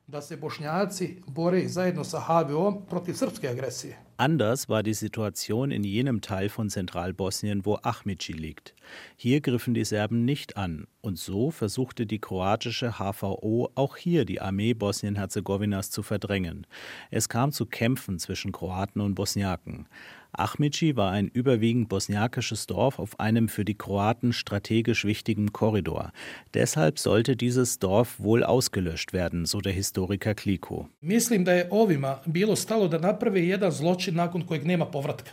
Anders 4.17 4.69
war 4.69 4.83
die 4.83 4.93
Situation 4.93 5.71
in 5.71 5.83
jenem 5.83 6.21
Teil 6.21 6.49
von 6.49 6.69
Zentralbosnien, 6.69 7.65
wo 7.65 7.75
Ahmici 7.81 8.33
liegt. 8.33 8.72
Hier 9.15 9.41
griffen 9.41 9.73
die 9.73 9.85
Serben 9.85 10.25
nicht 10.25 10.57
an, 10.57 10.87
und 11.01 11.17
so 11.17 11.51
versuchte 11.51 12.05
die 12.05 12.19
kroatische 12.19 12.93
HVO 12.93 13.71
auch 13.75 13.97
hier 13.97 14.25
die 14.25 14.41
Armee 14.41 14.73
Bosnien-Herzegowinas 14.73 15.91
zu 15.91 16.03
verdrängen. 16.03 16.67
Es 17.11 17.29
kam 17.29 17.51
zu 17.51 17.65
Kämpfen 17.65 18.19
zwischen 18.19 18.51
Kroaten 18.51 19.01
und 19.01 19.15
Bosniaken. 19.15 19.87
Ahmici 20.33 20.95
war 20.95 21.11
ein 21.11 21.27
überwiegend 21.27 21.89
bosniakisches 21.89 22.65
Dorf 22.67 22.99
auf 22.99 23.19
einem 23.19 23.49
für 23.49 23.63
die 23.63 23.75
Kroaten 23.75 24.33
strategisch 24.33 25.05
wichtigen 25.05 25.53
Korridor. 25.53 26.11
Deshalb 26.53 26.97
sollte 26.97 27.35
dieses 27.35 27.79
Dorf 27.79 28.19
wohl 28.19 28.43
ausgelöscht 28.43 29.13
werden, 29.13 29.45
so 29.45 29.61
der 29.61 29.73
Historiker 29.73 30.33
Kliko. 30.33 30.89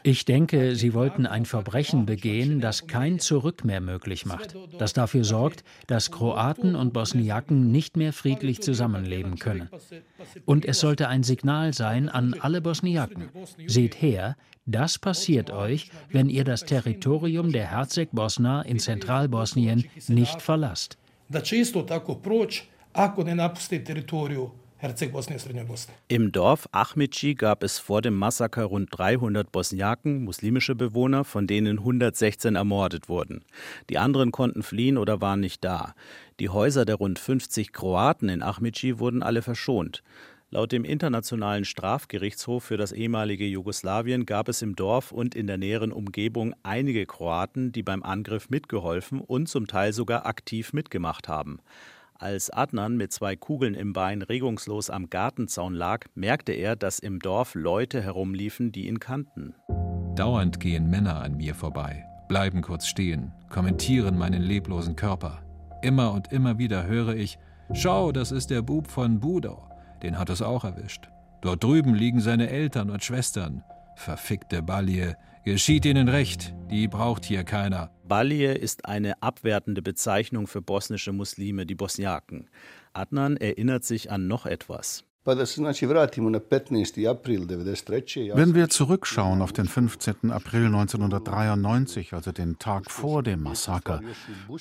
Ich 0.02 0.25
denke, 0.25 0.76
sie 0.76 0.95
wollten 0.95 1.26
ein 1.26 1.45
Verbrechen 1.47 2.07
begehen, 2.07 2.61
das 2.61 2.87
kein 2.87 3.19
Zurück 3.19 3.64
mehr 3.64 3.80
möglich 3.80 4.26
macht, 4.26 4.54
das 4.78 4.92
dafür 4.92 5.25
sorgt, 5.25 5.64
dass 5.87 6.11
Kroaten 6.11 6.75
und 6.75 6.92
Bosniaken 6.92 7.73
nicht 7.73 7.97
mehr 7.97 8.12
friedlich 8.12 8.61
zusammenleben 8.61 9.38
können. 9.38 9.69
Und 10.45 10.64
es 10.64 10.80
sollte 10.80 11.09
ein 11.09 11.23
Signal 11.23 11.73
sein 11.73 12.09
an 12.09 12.35
alle 12.38 12.61
Bosniaken. 12.61 13.30
Seht 13.66 14.00
her, 14.02 14.37
das 14.66 14.98
passiert 14.98 15.50
euch, 15.50 15.90
wenn 16.10 16.28
ihr 16.28 16.44
das 16.44 16.64
Territorium 16.64 17.52
der 17.52 17.70
Herzeg 17.70 18.10
Bosna 18.12 18.62
in 18.62 18.78
Zentralbosnien 18.78 19.84
nicht 20.08 20.42
verlasst. 20.42 20.98
Im 26.08 26.32
Dorf 26.32 26.68
Ahmici 26.72 27.34
gab 27.34 27.62
es 27.62 27.78
vor 27.78 28.00
dem 28.00 28.14
Massaker 28.14 28.64
rund 28.64 28.88
300 28.90 29.52
Bosniaken, 29.52 30.24
muslimische 30.24 30.74
Bewohner, 30.74 31.24
von 31.24 31.46
denen 31.46 31.80
116 31.80 32.54
ermordet 32.56 33.08
wurden. 33.08 33.44
Die 33.90 33.98
anderen 33.98 34.32
konnten 34.32 34.62
fliehen 34.62 34.96
oder 34.96 35.20
waren 35.20 35.40
nicht 35.40 35.62
da. 35.64 35.94
Die 36.38 36.48
Häuser 36.48 36.86
der 36.86 36.94
rund 36.94 37.18
50 37.18 37.72
Kroaten 37.72 38.30
in 38.30 38.42
Ahmici 38.42 38.98
wurden 38.98 39.22
alle 39.22 39.42
verschont. 39.42 40.02
Laut 40.52 40.73
dem 40.73 40.85
Internationalen 40.85 41.64
Strafgerichtshof 41.64 42.64
für 42.64 42.76
das 42.76 42.90
ehemalige 42.90 43.47
Jugoslawien 43.47 44.26
gab 44.26 44.49
es 44.49 44.62
im 44.62 44.75
Dorf 44.75 45.12
und 45.12 45.37
in 45.37 45.47
der 45.47 45.59
näheren 45.59 45.92
Umgebung 45.92 46.57
einige 46.64 47.07
Kroaten, 47.07 47.71
die 47.71 47.85
beim 47.85 48.02
Angriff 48.02 48.50
mitgeholfen 48.50 49.21
und 49.21 49.49
zum 49.49 49.69
Teil 49.69 49.92
sogar 49.92 50.26
aktiv 50.26 50.73
mitgemacht 50.73 51.28
haben. 51.28 51.61
Als 52.14 52.50
Adnan 52.50 52.97
mit 52.97 53.12
zwei 53.12 53.37
Kugeln 53.37 53.75
im 53.75 53.92
Bein 53.92 54.23
regungslos 54.23 54.90
am 54.90 55.09
Gartenzaun 55.09 55.73
lag, 55.73 56.07
merkte 56.16 56.50
er, 56.50 56.75
dass 56.75 56.99
im 56.99 57.21
Dorf 57.21 57.54
Leute 57.54 58.02
herumliefen, 58.02 58.73
die 58.73 58.88
ihn 58.88 58.99
kannten. 58.99 59.54
Dauernd 60.16 60.59
gehen 60.59 60.90
Männer 60.90 61.23
an 61.23 61.37
mir 61.37 61.54
vorbei, 61.54 62.04
bleiben 62.28 62.61
kurz 62.61 62.88
stehen, 62.88 63.30
kommentieren 63.50 64.19
meinen 64.19 64.42
leblosen 64.42 64.97
Körper. 64.97 65.45
Immer 65.80 66.12
und 66.12 66.33
immer 66.33 66.59
wieder 66.59 66.88
höre 66.88 67.14
ich: 67.14 67.38
Schau, 67.73 68.11
das 68.11 68.33
ist 68.33 68.50
der 68.50 68.62
Bub 68.62 68.88
von 68.88 69.21
Budo. 69.21 69.69
Den 70.02 70.19
hat 70.19 70.30
es 70.30 70.42
auch 70.42 70.64
erwischt. 70.64 71.09
Dort 71.42 71.64
drüben 71.64 71.95
liegen 71.95 72.21
seine 72.21 72.50
Eltern 72.50 72.90
und 72.90 73.02
Schwestern. 73.02 73.62
Verfickte 73.97 74.62
Balje. 74.62 75.16
Geschieht 75.45 75.87
ihnen 75.87 76.09
recht. 76.09 76.54
Die 76.71 76.87
braucht 76.87 77.25
hier 77.25 77.45
keiner. 77.45 77.90
Balje 78.04 78.52
ist 78.52 78.85
eine 78.87 79.23
abwertende 79.23 79.83
Bezeichnung 79.83 80.47
für 80.47 80.61
bosnische 80.61 81.12
Muslime, 81.12 81.64
die 81.64 81.75
Bosniaken. 81.75 82.50
Adnan 82.92 83.37
erinnert 83.37 83.85
sich 83.85 84.11
an 84.11 84.26
noch 84.26 84.47
etwas. 84.47 85.04
Wenn 85.22 85.36
wir 88.54 88.70
zurückschauen 88.70 89.42
auf 89.42 89.52
den 89.52 89.66
15. 89.66 90.30
April 90.30 90.64
1993, 90.66 92.14
also 92.14 92.32
den 92.32 92.58
Tag 92.58 92.90
vor 92.90 93.22
dem 93.22 93.42
Massaker, 93.42 94.00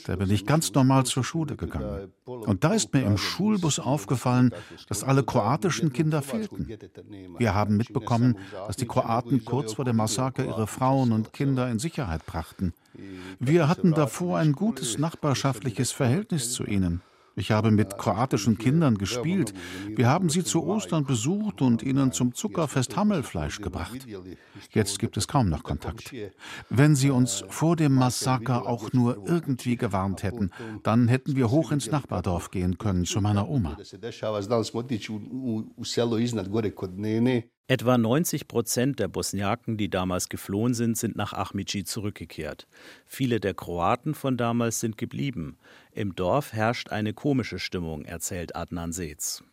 da 0.06 0.18
bin 0.18 0.30
ich 0.30 0.46
ganz 0.46 0.74
normal 0.74 1.06
zur 1.06 1.24
Schule 1.24 1.56
gegangen. 1.56 2.12
Und 2.26 2.66
da 2.66 2.74
ist 2.74 2.94
mir 2.94 3.04
im 3.04 3.18
Schulbus 3.18 3.80
aufgefallen, 3.80 4.54
dass 4.90 5.06
alle 5.06 5.24
kroatischen 5.24 5.94
Kinder 5.94 6.22
fehlten. 6.22 6.68
Wir 7.38 7.56
haben 7.56 7.78
mitbekommen, 7.78 8.38
dass 8.68 8.76
die 8.76 8.86
Kroaten 8.86 9.46
kurz 9.46 9.76
vor 9.76 9.86
dem 9.86 9.96
Massaker 9.96 10.44
ihre 10.44 10.68
Frauen 10.68 11.14
und 11.14 11.32
Kinder 11.32 11.70
in 11.70 11.80
Sicherheit 11.80 12.26
brachten. 12.26 12.74
Wir 13.40 13.70
hatten 13.70 13.94
davor 13.94 14.40
ein 14.40 14.52
gutes 14.52 14.98
nachbarschaftliches 14.98 15.94
Verhältnis 15.94 16.52
zu 16.52 16.66
ihnen. 16.66 17.02
Ich 17.36 17.52
habe 17.52 17.72
mit 17.72 17.98
kroatischen 17.98 18.58
Kindern 18.58 18.98
gespielt. 18.98 19.54
Wir 19.96 20.08
haben 20.08 20.30
sie 20.30 20.44
zu 20.44 20.64
Ostern 20.66 21.06
besucht 21.06 21.62
und 21.62 21.84
ihnen 21.84 22.12
zum 22.12 22.34
Zuckerfest 22.34 22.96
Hammelfleisch 22.96 23.62
gebracht. 23.62 24.06
Jetzt 24.72 25.00
gibt 25.00 25.18
es 25.18 25.28
kaum 25.28 25.50
noch 25.50 25.64
Kontakt. 25.64 26.14
Wenn 26.70 26.96
sie 26.96 27.12
uns 27.12 27.44
vor 27.50 27.76
dem 27.76 27.96
Massaker 27.96 28.68
auch 28.68 28.94
nur 28.94 29.28
irgendwie 29.28 29.76
gewarnt 29.76 30.24
hätten, 30.24 30.52
dann 30.84 31.08
hätten 31.08 31.36
wir 31.36 31.52
hoch 31.52 31.72
ins 31.72 31.92
Nachbardorf 31.92 32.52
gehen 32.52 32.78
können 32.78 33.06
zu 33.06 33.22
meiner 33.22 33.50
Oma. 33.50 33.78
Etwa 37.70 38.00
90 38.00 38.48
Prozent 38.48 38.98
der 38.98 39.08
Bosniaken, 39.08 39.78
die 39.78 39.92
damals 39.92 40.28
geflohen 40.28 40.74
sind, 40.74 40.98
sind 40.98 41.16
nach 41.16 41.34
Ahmici 41.34 41.84
zurückgekehrt. 41.84 42.66
Viele 43.06 43.40
der 43.40 43.54
Kroaten 43.54 44.16
von 44.16 44.38
damals 44.38 44.80
sind 44.80 44.98
geblieben. 44.98 45.56
Im 45.92 46.16
Dorf 46.16 46.52
herrscht 46.52 46.90
eine 46.90 47.14
komische 47.14 47.60
Stimmung, 47.60 48.06
erzählt 48.06 48.56
Adnan 48.56 48.92
Seetz. 48.92 49.44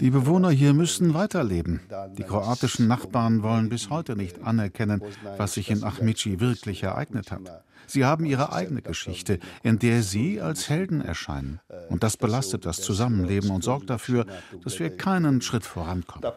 Die 0.00 0.10
Bewohner 0.10 0.50
hier 0.50 0.74
müssen 0.74 1.14
weiterleben. 1.14 1.80
Die 2.18 2.24
kroatischen 2.24 2.86
Nachbarn 2.86 3.42
wollen 3.42 3.70
bis 3.70 3.88
heute 3.88 4.16
nicht 4.16 4.42
anerkennen, 4.42 5.02
was 5.38 5.54
sich 5.54 5.70
in 5.70 5.82
Ahmici 5.82 6.40
wirklich 6.40 6.82
ereignet 6.82 7.32
hat. 7.32 7.64
Sie 7.86 8.04
haben 8.04 8.26
ihre 8.26 8.52
eigene 8.52 8.82
Geschichte, 8.82 9.38
in 9.62 9.78
der 9.78 10.02
sie 10.02 10.42
als 10.42 10.68
Helden 10.68 11.00
erscheinen. 11.00 11.60
Und 11.88 12.02
das 12.02 12.18
belastet 12.18 12.66
das 12.66 12.82
Zusammenleben 12.82 13.50
und 13.50 13.64
sorgt 13.64 13.88
dafür, 13.88 14.26
dass 14.62 14.78
wir 14.78 14.94
keinen 14.94 15.40
Schritt 15.40 15.64
vorankommen. 15.64 16.30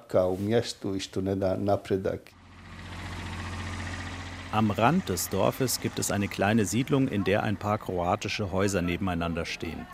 Am 4.54 4.70
Rand 4.70 5.10
des 5.10 5.30
Dorfes 5.30 5.82
gibt 5.82 5.98
es 5.98 6.12
eine 6.12 6.28
kleine 6.28 6.66
Siedlung, 6.66 7.08
in 7.08 7.24
der 7.24 7.42
ein 7.42 7.58
paar 7.58 7.80
kroatische 7.80 8.52
Häuser 8.52 8.84
nebeneinander 8.84 9.46
stehen. 9.46 9.88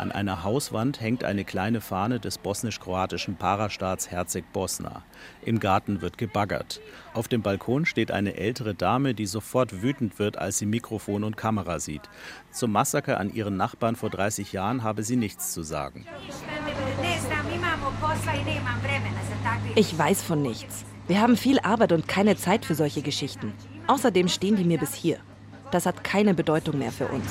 An 0.00 0.12
einer 0.12 0.44
Hauswand 0.44 0.98
hängt 1.02 1.24
eine 1.24 1.44
kleine 1.44 1.82
Fahne 1.82 2.20
des 2.20 2.38
bosnisch-kroatischen 2.38 3.36
Parastaats 3.36 4.10
Herzeg 4.10 4.50
Bosna. 4.50 5.02
Im 5.44 5.60
Garten 5.60 6.00
wird 6.00 6.16
gebaggert. 6.16 6.80
Auf 7.12 7.28
dem 7.28 7.42
Balkon 7.42 7.84
steht 7.84 8.10
eine 8.10 8.38
ältere 8.38 8.74
Dame, 8.74 9.12
die 9.12 9.26
sofort 9.26 9.82
wütend 9.82 10.18
wird, 10.18 10.38
als 10.38 10.56
sie 10.56 10.64
Mikrofon 10.64 11.22
und 11.22 11.36
Kamera 11.36 11.80
sieht. 11.80 12.00
Zum 12.50 12.72
Massaker 12.72 13.20
an 13.20 13.30
ihren 13.30 13.58
Nachbarn 13.58 13.94
vor 13.94 14.08
30 14.08 14.54
Jahren 14.54 14.82
habe 14.82 15.02
sie 15.02 15.16
nichts 15.16 15.52
zu 15.52 15.62
sagen. 15.62 16.06
Ich 19.74 19.98
weiß 19.98 20.22
von 20.22 20.40
nichts. 20.40 20.86
Wir 21.08 21.20
haben 21.20 21.36
viel 21.36 21.60
Arbeit 21.60 21.92
und 21.92 22.08
keine 22.08 22.36
Zeit 22.36 22.64
für 22.64 22.74
solche 22.74 23.02
Geschichten. 23.02 23.52
Außerdem 23.86 24.28
stehen 24.28 24.56
die 24.56 24.64
mir 24.64 24.78
bis 24.78 24.94
hier. 24.94 25.18
Das 25.70 25.84
hat 25.84 26.02
keine 26.02 26.32
Bedeutung 26.32 26.78
mehr 26.78 26.90
für 26.90 27.08
uns. 27.08 27.30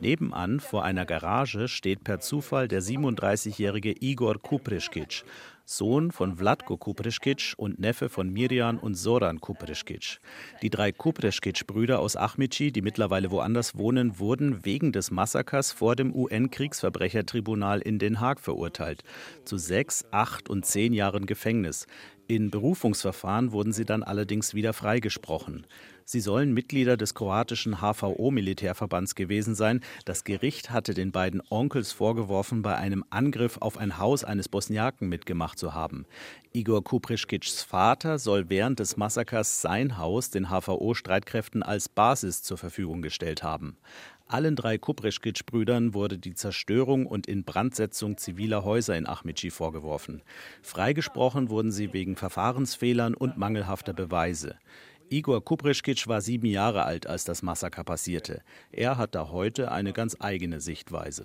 Nebenan 0.00 0.60
vor 0.60 0.84
einer 0.84 1.06
Garage 1.06 1.68
steht 1.68 2.04
per 2.04 2.20
Zufall 2.20 2.68
der 2.68 2.82
37-jährige 2.82 3.94
Igor 4.00 4.38
Kuprischkic, 4.38 5.24
Sohn 5.64 6.10
von 6.10 6.36
Vlatko 6.36 6.76
Kuprischkic 6.76 7.54
und 7.56 7.78
Neffe 7.78 8.10
von 8.10 8.30
Mirjan 8.30 8.76
und 8.76 8.96
Soran 8.96 9.40
Kuprischkic. 9.40 10.20
Die 10.60 10.68
drei 10.68 10.92
Kuprischkic-Brüder 10.92 12.00
aus 12.00 12.16
Achmici, 12.16 12.70
die 12.70 12.82
mittlerweile 12.82 13.30
woanders 13.30 13.78
wohnen, 13.78 14.18
wurden 14.18 14.66
wegen 14.66 14.92
des 14.92 15.10
Massakers 15.10 15.72
vor 15.72 15.96
dem 15.96 16.14
UN-Kriegsverbrechertribunal 16.14 17.80
in 17.80 17.98
Den 17.98 18.20
Haag 18.20 18.40
verurteilt. 18.40 19.04
Zu 19.46 19.56
sechs, 19.56 20.04
acht 20.10 20.50
und 20.50 20.66
zehn 20.66 20.92
Jahren 20.92 21.24
Gefängnis. 21.24 21.86
In 22.26 22.50
Berufungsverfahren 22.50 23.52
wurden 23.52 23.72
sie 23.72 23.84
dann 23.84 24.02
allerdings 24.02 24.54
wieder 24.54 24.72
freigesprochen. 24.72 25.66
Sie 26.04 26.20
sollen 26.20 26.52
Mitglieder 26.52 26.96
des 26.96 27.14
kroatischen 27.14 27.80
HVO-Militärverbands 27.80 29.14
gewesen 29.14 29.54
sein. 29.54 29.80
Das 30.04 30.24
Gericht 30.24 30.70
hatte 30.70 30.92
den 30.92 31.12
beiden 31.12 31.42
Onkels 31.48 31.92
vorgeworfen, 31.92 32.62
bei 32.62 32.76
einem 32.76 33.04
Angriff 33.10 33.58
auf 33.58 33.78
ein 33.78 33.98
Haus 33.98 34.22
eines 34.24 34.48
Bosniaken 34.48 35.08
mitgemacht 35.08 35.58
zu 35.58 35.72
haben. 35.72 36.06
Igor 36.52 36.84
Kuprischkics 36.84 37.62
Vater 37.62 38.18
soll 38.18 38.48
während 38.48 38.78
des 38.80 38.96
Massakers 38.96 39.62
sein 39.62 39.98
Haus 39.98 40.30
den 40.30 40.50
HVO-Streitkräften 40.50 41.62
als 41.62 41.88
Basis 41.88 42.42
zur 42.42 42.58
Verfügung 42.58 43.02
gestellt 43.02 43.42
haben. 43.42 43.76
Allen 44.26 44.56
drei 44.56 44.78
Kuprischkic-Brüdern 44.78 45.92
wurde 45.92 46.16
die 46.18 46.34
Zerstörung 46.34 47.06
und 47.06 47.26
Inbrandsetzung 47.26 48.16
ziviler 48.16 48.64
Häuser 48.64 48.96
in 48.96 49.06
Achmici 49.06 49.50
vorgeworfen. 49.50 50.22
Freigesprochen 50.62 51.50
wurden 51.50 51.70
sie 51.70 51.92
wegen 51.92 52.16
Verfahrensfehlern 52.16 53.14
und 53.14 53.36
mangelhafter 53.36 53.92
Beweise. 53.92 54.56
Igor 55.10 55.44
Kuprischkic 55.44 56.06
war 56.08 56.20
sieben 56.20 56.46
Jahre 56.46 56.84
alt, 56.84 57.06
als 57.06 57.24
das 57.24 57.42
Massaker 57.42 57.84
passierte. 57.84 58.42
Er 58.72 58.96
hat 58.96 59.14
da 59.14 59.28
heute 59.28 59.70
eine 59.70 59.92
ganz 59.92 60.16
eigene 60.20 60.60
Sichtweise. 60.60 61.24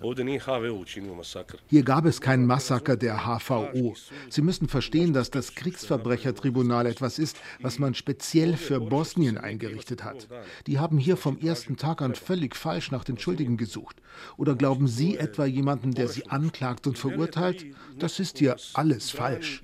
Hier 1.68 1.82
gab 1.82 2.04
es 2.04 2.20
kein 2.20 2.46
Massaker 2.46 2.96
der 2.96 3.24
HVO. 3.24 3.94
Sie 4.28 4.42
müssen 4.42 4.68
verstehen, 4.68 5.12
dass 5.12 5.30
das 5.30 5.54
Kriegsverbrechertribunal 5.54 6.86
etwas 6.86 7.18
ist, 7.18 7.38
was 7.60 7.78
man 7.78 7.94
speziell 7.94 8.56
für 8.56 8.80
Bosnien 8.80 9.38
eingerichtet 9.38 10.04
hat. 10.04 10.28
Die 10.66 10.78
haben 10.78 10.98
hier 10.98 11.16
vom 11.16 11.38
ersten 11.38 11.76
Tag 11.76 12.02
an 12.02 12.14
völlig 12.14 12.56
falsch 12.56 12.90
nach 12.90 13.04
den 13.04 13.18
Schuldigen 13.18 13.56
gesucht. 13.56 14.00
Oder 14.36 14.54
glauben 14.54 14.88
Sie 14.88 15.16
etwa 15.16 15.46
jemanden, 15.46 15.92
der 15.92 16.08
Sie 16.08 16.28
anklagt 16.28 16.86
und 16.86 16.98
verurteilt? 16.98 17.66
Das 17.98 18.20
ist 18.20 18.38
hier 18.38 18.56
alles 18.74 19.10
falsch. 19.10 19.62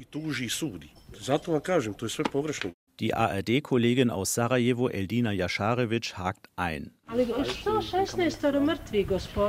Die 2.99 3.13
ARD-Kollegin 3.13 4.09
aus 4.09 4.33
Sarajevo, 4.33 4.89
Eldina 4.89 5.31
Jascharevic, 5.31 6.17
hakt 6.17 6.49
ein. 6.57 6.93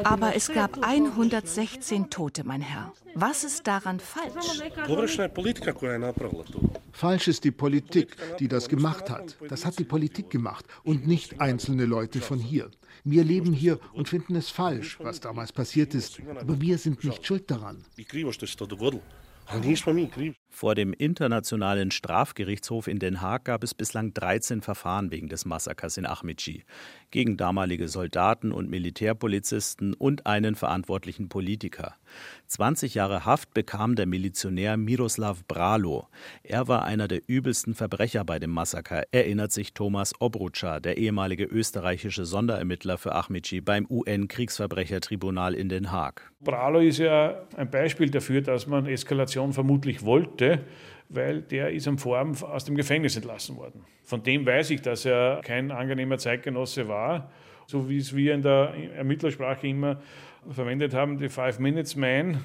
Aber 0.04 0.36
es 0.36 0.52
gab 0.52 0.86
116 0.86 2.10
Tote, 2.10 2.44
mein 2.44 2.60
Herr. 2.60 2.92
Was 3.16 3.46
ist 3.46 3.66
daran 3.66 4.02
falsch? 4.02 4.62
Falsch 6.92 7.28
ist 7.30 7.44
die 7.46 7.52
Politik, 7.52 8.18
die 8.40 8.50
das 8.50 8.68
gemacht 8.68 9.10
hat. 9.10 9.38
Das 9.48 9.66
hat 9.66 9.80
die 9.80 9.86
Politik 9.86 10.30
gemacht 10.30 10.66
und 10.84 11.08
nicht 11.08 11.40
einzelne 11.40 11.86
Leute 11.86 12.20
von 12.20 12.40
hier. 12.40 12.70
Wir 13.06 13.24
leben 13.24 13.54
hier 13.54 13.80
und 13.94 14.10
finden 14.10 14.36
es 14.36 14.50
falsch, 14.50 14.98
was 15.00 15.22
damals 15.22 15.54
passiert 15.54 15.96
ist. 15.96 16.20
Aber 16.38 16.60
wir 16.60 16.78
sind 16.78 17.02
nicht 17.06 17.26
schuld 17.26 17.50
daran. 17.50 17.86
Vor 20.58 20.74
dem 20.74 20.92
Internationalen 20.92 21.92
Strafgerichtshof 21.92 22.88
in 22.88 22.98
Den 22.98 23.22
Haag 23.22 23.46
gab 23.46 23.64
es 23.64 23.76
bislang 23.76 24.16
13 24.16 24.64
Verfahren 24.64 25.12
wegen 25.12 25.30
des 25.30 25.46
Massakers 25.46 25.98
in 25.98 26.08
Ahmici 26.08 26.64
gegen 27.12 27.38
damalige 27.38 27.88
Soldaten 27.88 28.52
und 28.52 28.68
Militärpolizisten 28.68 29.94
und 29.94 30.26
einen 30.26 30.56
verantwortlichen 30.56 31.30
Politiker. 31.30 31.94
20 32.48 32.96
Jahre 32.96 33.24
Haft 33.24 33.54
bekam 33.54 33.96
der 33.96 34.08
Milizionär 34.08 34.78
Miroslav 34.78 35.46
Bralo. 35.48 36.08
Er 36.42 36.68
war 36.68 36.86
einer 36.86 37.08
der 37.08 37.22
übelsten 37.28 37.76
Verbrecher 37.76 38.26
bei 38.26 38.40
dem 38.40 38.50
Massaker, 38.50 39.04
erinnert 39.12 39.52
sich 39.52 39.76
Thomas 39.76 40.20
Obrucha, 40.20 40.80
der 40.80 40.98
ehemalige 40.98 41.44
österreichische 41.44 42.26
Sonderermittler 42.26 42.98
für 42.98 43.14
Ahmici 43.14 43.62
beim 43.62 43.86
UN-Kriegsverbrechertribunal 43.92 45.54
in 45.54 45.70
Den 45.70 45.92
Haag. 45.92 46.32
Bralo 46.40 46.80
ist 46.80 46.98
ja 46.98 47.44
ein 47.56 47.70
Beispiel 47.70 48.10
dafür, 48.10 48.42
dass 48.42 48.66
man 48.66 48.88
Eskalation 48.88 49.54
vermutlich 49.54 50.04
wollte 50.04 50.47
weil 51.10 51.42
der 51.42 51.72
ist 51.72 51.88
am 51.88 51.98
Vorabend 51.98 52.44
aus 52.44 52.66
dem 52.66 52.76
Gefängnis 52.76 53.16
entlassen 53.16 53.56
worden. 53.58 53.86
Von 54.04 54.24
dem 54.24 54.46
weiß 54.46 54.72
ich, 54.72 54.82
dass 54.82 55.06
er 55.06 55.42
kein 55.44 55.72
angenehmer 55.72 56.18
Zeitgenosse 56.18 56.88
war, 56.88 57.32
so 57.66 57.90
wie 57.90 57.98
es 57.98 58.16
wir 58.16 58.34
in 58.34 58.42
der 58.42 58.74
Ermittlersprache 58.96 59.68
immer 59.68 60.02
verwendet 60.50 60.94
haben, 60.94 61.18
die 61.18 61.30
Five-Minutes-Man, 61.30 62.42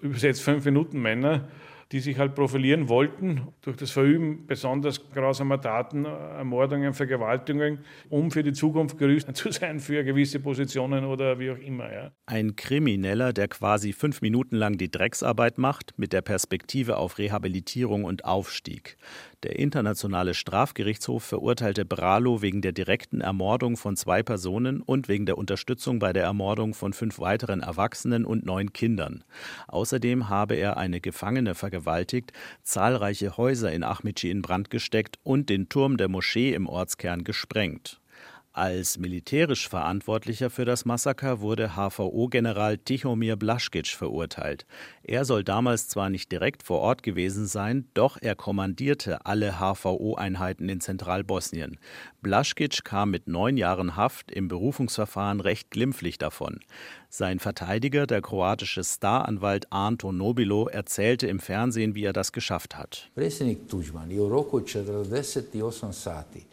übersetzt 0.00 0.42
Fünf-Minuten-Männer 0.42 1.48
die 1.94 2.00
sich 2.00 2.18
halt 2.18 2.34
profilieren 2.34 2.88
wollten 2.88 3.46
durch 3.60 3.76
das 3.76 3.92
Verüben 3.92 4.48
besonders 4.48 5.08
grausamer 5.12 5.60
Taten, 5.60 6.06
Ermordungen, 6.06 6.92
Vergewaltigungen, 6.92 7.84
um 8.10 8.32
für 8.32 8.42
die 8.42 8.52
Zukunft 8.52 8.98
gerüstet 8.98 9.36
zu 9.36 9.52
sein 9.52 9.78
für 9.78 10.02
gewisse 10.02 10.40
Positionen 10.40 11.04
oder 11.04 11.38
wie 11.38 11.52
auch 11.52 11.58
immer. 11.58 11.92
Ja. 11.92 12.10
Ein 12.26 12.56
Krimineller, 12.56 13.32
der 13.32 13.46
quasi 13.46 13.92
fünf 13.92 14.22
Minuten 14.22 14.56
lang 14.56 14.76
die 14.76 14.90
Drecksarbeit 14.90 15.56
macht, 15.56 15.96
mit 15.96 16.12
der 16.12 16.22
Perspektive 16.22 16.96
auf 16.96 17.18
Rehabilitierung 17.18 18.02
und 18.02 18.24
Aufstieg. 18.24 18.96
Der 19.44 19.58
Internationale 19.58 20.32
Strafgerichtshof 20.32 21.22
verurteilte 21.22 21.84
Bralo 21.84 22.40
wegen 22.40 22.62
der 22.62 22.72
direkten 22.72 23.20
Ermordung 23.20 23.76
von 23.76 23.94
zwei 23.94 24.22
Personen 24.22 24.80
und 24.80 25.06
wegen 25.06 25.26
der 25.26 25.36
Unterstützung 25.36 25.98
bei 25.98 26.14
der 26.14 26.24
Ermordung 26.24 26.72
von 26.72 26.94
fünf 26.94 27.18
weiteren 27.18 27.60
Erwachsenen 27.60 28.24
und 28.24 28.46
neun 28.46 28.72
Kindern. 28.72 29.22
Außerdem 29.68 30.30
habe 30.30 30.54
er 30.54 30.78
eine 30.78 31.02
Gefangene 31.02 31.54
vergewaltigt, 31.54 32.32
zahlreiche 32.62 33.36
Häuser 33.36 33.70
in 33.70 33.84
Ahmici 33.84 34.30
in 34.30 34.40
Brand 34.40 34.70
gesteckt 34.70 35.18
und 35.24 35.50
den 35.50 35.68
Turm 35.68 35.98
der 35.98 36.08
Moschee 36.08 36.54
im 36.54 36.66
Ortskern 36.66 37.22
gesprengt. 37.22 38.00
Als 38.56 38.98
militärisch 38.98 39.68
Verantwortlicher 39.68 40.48
für 40.48 40.64
das 40.64 40.84
Massaker 40.84 41.40
wurde 41.40 41.70
HVO-General 41.74 42.78
Tichomir 42.78 43.34
Blaschkic 43.34 43.88
verurteilt. 43.88 44.64
Er 45.02 45.24
soll 45.24 45.42
damals 45.42 45.88
zwar 45.88 46.08
nicht 46.08 46.30
direkt 46.30 46.62
vor 46.62 46.78
Ort 46.78 47.02
gewesen 47.02 47.46
sein, 47.46 47.88
doch 47.94 48.16
er 48.20 48.36
kommandierte 48.36 49.26
alle 49.26 49.58
HVO-Einheiten 49.58 50.68
in 50.68 50.80
Zentralbosnien. 50.80 51.80
Blaschkic 52.22 52.84
kam 52.84 53.10
mit 53.10 53.26
neun 53.26 53.56
Jahren 53.56 53.96
Haft 53.96 54.30
im 54.30 54.46
Berufungsverfahren 54.46 55.40
recht 55.40 55.72
glimpflich 55.72 56.18
davon. 56.18 56.60
Sein 57.16 57.38
Verteidiger, 57.38 58.08
der 58.08 58.22
kroatische 58.22 58.82
Staranwalt 58.82 59.70
Anto 59.70 60.10
Nobilo, 60.10 60.66
erzählte 60.66 61.28
im 61.28 61.38
Fernsehen, 61.38 61.94
wie 61.94 62.02
er 62.02 62.12
das 62.12 62.32
geschafft 62.32 62.76
hat. 62.76 63.08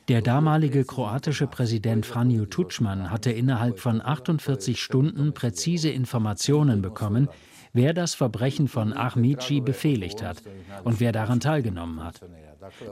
Der 0.07 0.21
damalige 0.21 0.85
kroatische 0.85 1.47
Präsident 1.47 2.05
Franjo 2.05 2.45
Tudjman 2.45 3.09
hatte 3.09 3.31
innerhalb 3.31 3.79
von 3.79 4.01
48 4.05 4.79
Stunden 4.79 5.33
präzise 5.33 5.89
Informationen 5.89 6.83
bekommen, 6.83 7.27
wer 7.73 7.93
das 7.93 8.13
Verbrechen 8.13 8.67
von 8.67 8.93
Ahmici 8.93 9.61
befehligt 9.61 10.23
hat 10.23 10.41
und 10.83 10.99
wer 10.99 11.11
daran 11.11 11.39
teilgenommen 11.39 12.03
hat. 12.03 12.21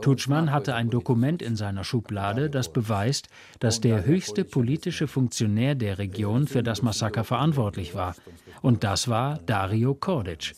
Tutschmann 0.00 0.52
hatte 0.52 0.74
ein 0.74 0.90
Dokument 0.90 1.42
in 1.42 1.56
seiner 1.56 1.84
Schublade, 1.84 2.50
das 2.50 2.72
beweist, 2.72 3.28
dass 3.60 3.80
der 3.80 4.04
höchste 4.04 4.44
politische 4.44 5.06
Funktionär 5.06 5.74
der 5.74 5.98
Region 5.98 6.46
für 6.46 6.62
das 6.62 6.82
Massaker 6.82 7.24
verantwortlich 7.24 7.94
war. 7.94 8.14
Und 8.62 8.84
das 8.84 9.08
war 9.08 9.38
Dario 9.46 9.94
Kordic. 9.94 10.54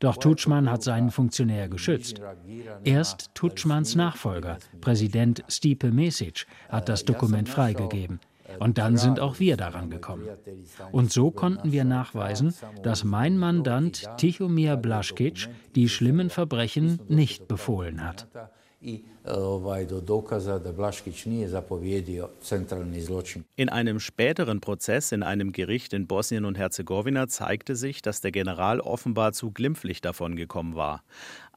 Doch 0.00 0.16
Tutschmann 0.16 0.70
hat 0.70 0.82
seinen 0.82 1.10
Funktionär 1.10 1.68
geschützt. 1.68 2.20
Erst 2.84 3.30
Tutschmanns 3.34 3.94
Nachfolger, 3.94 4.58
Präsident 4.80 5.44
Stipe 5.48 5.90
Mesic, 5.90 6.46
hat 6.68 6.88
das 6.88 7.04
Dokument 7.04 7.48
freigegeben. 7.48 8.20
Und 8.58 8.78
dann 8.78 8.96
sind 8.96 9.20
auch 9.20 9.38
wir 9.38 9.56
daran 9.56 9.90
gekommen. 9.90 10.28
Und 10.92 11.12
so 11.12 11.30
konnten 11.30 11.72
wir 11.72 11.84
nachweisen, 11.84 12.54
dass 12.82 13.04
mein 13.04 13.38
Mandant 13.38 14.08
Tichomir 14.16 14.76
Blaschkic 14.76 15.48
die 15.74 15.88
schlimmen 15.88 16.30
Verbrechen 16.30 17.00
nicht 17.08 17.48
befohlen 17.48 18.04
hat. 18.04 18.26
In 23.56 23.68
einem 23.68 24.00
späteren 24.00 24.60
Prozess 24.60 25.12
in 25.12 25.22
einem 25.22 25.52
Gericht 25.52 25.92
in 25.92 26.06
Bosnien 26.06 26.44
und 26.44 26.56
Herzegowina 26.58 27.26
zeigte 27.26 27.74
sich, 27.74 28.02
dass 28.02 28.20
der 28.20 28.30
General 28.30 28.80
offenbar 28.80 29.32
zu 29.32 29.50
glimpflich 29.50 30.00
davon 30.02 30.36
gekommen 30.36 30.76
war. 30.76 31.02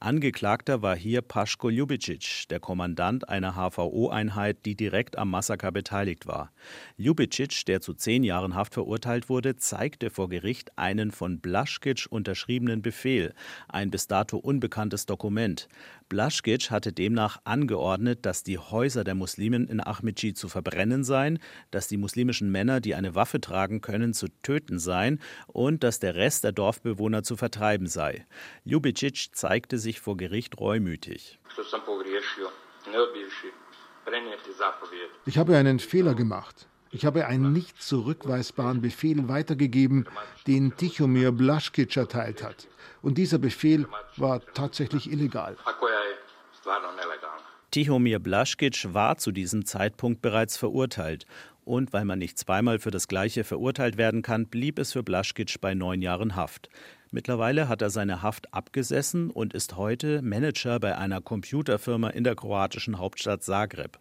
Angeklagter 0.01 0.81
war 0.81 0.95
hier 0.95 1.21
Paschko 1.21 1.67
Ljubicic, 1.67 2.45
der 2.49 2.62
Kommandant 2.62 3.27
einer 3.27 3.55
HVO-Einheit, 3.55 4.65
die 4.65 4.75
direkt 4.75 5.17
am 5.17 5.29
Massaker 5.29 5.73
beteiligt 5.73 6.25
war. 6.25 6.53
Ljubicic, 6.95 7.65
der 7.65 7.81
zu 7.81 7.93
zehn 7.93 8.23
Jahren 8.23 8.55
Haft 8.55 8.75
verurteilt 8.75 9.27
wurde, 9.27 9.57
zeigte 9.57 10.09
vor 10.09 10.29
Gericht 10.29 10.77
einen 10.77 11.12
von 11.12 11.41
Blaschkic 11.41 12.05
unterschriebenen 12.09 12.81
Befehl, 12.81 13.33
ein 13.67 13.91
bis 13.91 14.07
dato 14.07 14.38
unbekanntes 14.38 15.05
Dokument. 15.05 15.67
Blaschkic 16.10 16.72
hatte 16.72 16.91
demnach 16.91 17.39
angeordnet, 17.43 18.26
dass 18.26 18.43
die 18.43 18.58
Häuser 18.58 19.04
der 19.04 19.13
Muslimen 19.13 19.67
in 19.67 19.80
Ahmedci 19.80 20.34
zu 20.34 20.50
verbrennen 20.50 21.04
seien, 21.04 21.38
dass 21.69 21.88
die 21.88 21.98
muslimischen 21.98 22.52
Männer, 22.52 22.82
die 22.82 22.95
eine 22.95 23.13
Waffe 23.13 23.39
tragen 23.39 23.80
können, 23.82 24.13
zu 24.15 24.28
töten 24.41 24.80
seien 24.80 25.22
und 25.45 25.84
dass 25.84 26.00
der 26.00 26.15
Rest 26.15 26.43
der 26.43 26.52
Dorfbewohner 26.52 27.22
zu 27.22 27.38
vertreiben 27.38 27.86
sei. 27.86 28.26
Ljubicic 28.65 29.30
zeigte 29.34 29.78
sich 29.78 30.00
vor 30.00 30.17
Gericht 30.17 30.60
reumütig. 30.60 31.39
Ich 35.26 35.38
habe 35.38 35.58
einen 35.58 35.80
Fehler 35.80 36.15
gemacht. 36.15 36.67
Ich 36.91 37.06
habe 37.06 37.28
einen 37.28 37.54
nicht 37.54 37.82
zurückweisbaren 37.82 38.82
Befehl 38.82 39.28
weitergegeben, 39.28 40.06
den 40.47 40.75
Tichomir 40.75 41.32
Blaschkic 41.32 41.95
erteilt 41.95 42.43
hat. 42.43 42.67
Und 43.02 43.17
dieser 43.17 43.38
Befehl 43.38 43.88
war 44.17 44.41
tatsächlich 44.54 45.12
illegal. 45.12 45.56
Tichomir 47.71 48.17
Blaschkic 48.19 48.93
war 48.93 49.17
zu 49.17 49.32
diesem 49.32 49.65
Zeitpunkt 49.65 50.23
bereits 50.23 50.58
verurteilt. 50.58 51.25
Und 51.63 51.93
weil 51.93 52.04
man 52.04 52.17
nicht 52.17 52.39
zweimal 52.39 52.80
für 52.80 52.89
das 52.89 53.08
Gleiche 53.08 53.43
verurteilt 53.43 53.97
werden 53.97 54.23
kann, 54.23 54.47
blieb 54.47 54.80
es 54.80 54.93
für 54.93 55.04
Blaschkic 55.04 55.62
bei 55.62 55.75
neun 55.75 56.02
Jahren 56.02 56.36
Haft. 56.36 56.69
Mittlerweile 57.12 57.67
hat 57.67 57.84
er 57.84 57.91
seine 57.91 58.23
Haft 58.23 58.54
abgesessen 58.54 59.30
und 59.30 59.54
ist 59.54 59.78
heute 59.78 60.23
Manager 60.23 60.80
bei 60.80 60.97
einer 60.97 61.21
Computerfirma 61.21 62.10
in 62.10 62.23
der 62.23 62.36
kroatischen 62.36 62.97
Hauptstadt 62.97 63.43
Zagreb. 63.43 63.99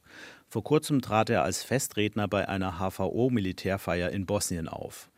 Vor 0.48 0.64
kurzem 0.64 1.02
trat 1.02 1.28
er 1.28 1.42
als 1.42 1.62
Festredner 1.62 2.26
bei 2.26 2.48
einer 2.48 2.78
HVO-Militärfeier 2.78 4.10
in 4.10 4.24
Bosnien 4.24 4.66
auf. 4.66 5.10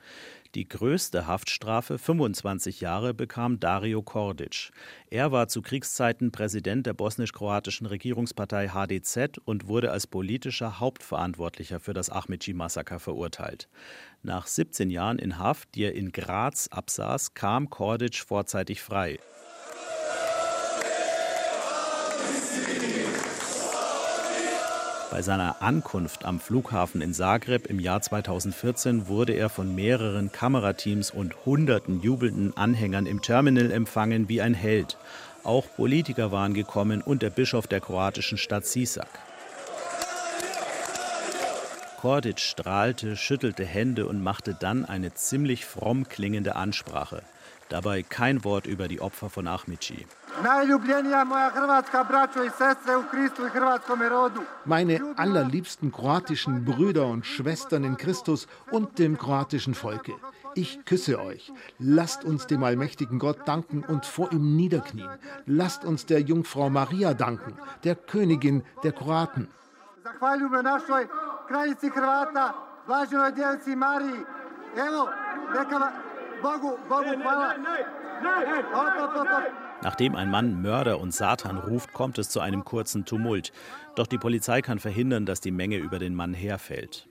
Die 0.57 0.69
größte 0.69 1.29
Haftstrafe, 1.29 1.97
25 1.97 2.81
Jahre, 2.81 3.15
bekam 3.15 3.61
Dario 3.61 4.03
Kordic. 4.03 4.73
Er 5.09 5.31
war 5.31 5.47
zu 5.47 5.63
Kriegszeiten 5.63 6.33
Präsident 6.33 6.87
der 6.87 6.95
bosnisch-kroatischen 6.95 7.87
Regierungspartei 7.87 8.69
HDZ 8.69 9.39
und 9.45 9.69
wurde 9.69 9.93
als 9.93 10.09
politischer 10.09 10.81
Hauptverantwortlicher 10.81 11.79
für 11.79 11.93
das 11.93 12.11
Ahmedci-Massaker 12.11 12.99
verurteilt. 12.99 13.69
Nach 14.25 14.49
17 14.49 14.91
Jahren 14.91 15.21
in 15.21 15.39
Haft, 15.39 15.77
die 15.77 15.85
er 15.85 15.95
in 15.95 16.11
Graz 16.11 16.67
absaß, 16.67 17.35
kam 17.35 17.71
Kordic 17.71 18.17
vorzeitig 18.17 18.83
frei. 18.83 19.21
Bei 25.11 25.23
seiner 25.23 25.61
Ankunft 25.61 26.25
am 26.25 26.39
Flughafen 26.39 27.01
in 27.01 27.13
Zagreb 27.13 27.67
im 27.67 27.81
Jahr 27.81 28.01
2014 28.01 29.09
wurde 29.09 29.33
er 29.33 29.49
von 29.49 29.75
mehreren 29.75 30.31
Kamerateams 30.31 31.11
und 31.11 31.35
hunderten 31.45 32.01
jubelnden 32.01 32.57
Anhängern 32.57 33.07
im 33.07 33.21
Terminal 33.21 33.73
empfangen 33.73 34.29
wie 34.29 34.41
ein 34.41 34.55
Held. 34.55 34.99
Auch 35.43 35.67
Politiker 35.75 36.31
waren 36.31 36.55
gekommen 36.55 37.03
und 37.03 37.23
der 37.23 37.31
Bischof 37.31 37.67
der 37.67 37.81
kroatischen 37.81 38.39
Stadt 38.39 38.67
Sisak. 38.67 39.09
Kordic 42.01 42.39
strahlte, 42.39 43.17
schüttelte 43.17 43.65
Hände 43.65 44.07
und 44.07 44.23
machte 44.23 44.55
dann 44.55 44.85
eine 44.85 45.13
ziemlich 45.13 45.67
fromm 45.67 46.09
klingende 46.09 46.55
Ansprache. 46.55 47.23
Dabei 47.69 48.05
kein 48.05 48.45
Wort 48.45 48.67
über 48.67 48.87
die 48.87 49.01
Opfer 49.01 49.29
von 49.29 49.49
Ahmici. 49.49 50.07
Meine 54.65 55.15
allerliebsten 55.17 55.93
kroatischen 55.93 56.65
Brüder 56.65 57.07
und 57.07 57.27
Schwestern 57.27 57.85
in 57.85 57.97
Christus 57.97 58.47
und 58.71 58.99
dem 58.99 59.19
kroatischen 59.19 59.75
Volke. 59.75 60.15
Ich 60.55 60.85
küsse 60.85 61.21
euch. 61.21 61.53
Lasst 61.79 62.25
uns 62.25 62.47
dem 62.47 62.65
allmächtigen 62.65 63.19
Gott 63.19 63.47
danken 63.47 63.85
und 63.85 64.07
vor 64.07 64.33
ihm 64.33 64.57
niederknien. 64.57 65.11
Lasst 65.47 65.85
uns 65.85 66.07
der 66.07 66.21
Jungfrau 66.21 66.71
Maria 66.71 67.15
danken, 67.15 67.57
der 67.85 67.95
Königin 67.95 68.65
der 68.83 68.93
Kroaten. 68.93 69.49
Bogu, 76.43 76.79
Bogu, 76.89 77.13
hvala. 77.23 77.55
Nachdem 79.83 80.15
ein 80.15 80.31
Mann 80.31 80.61
Mörder 80.61 81.01
und 81.01 81.15
Satan 81.15 81.57
ruft, 81.57 81.95
kommt 81.95 82.19
es 82.19 82.29
zu 82.29 82.41
einem 82.41 82.65
kurzen 82.65 83.07
Tumult. 83.07 83.53
Doch 83.97 84.07
die 84.07 84.19
Polizei 84.19 84.61
kann 84.61 84.79
verhindern, 84.79 85.25
dass 85.25 85.41
die 85.41 85.51
Menge 85.51 85.79
über 85.79 85.99
den 85.99 86.15
Mann 86.15 86.35
herfällt. 86.35 87.09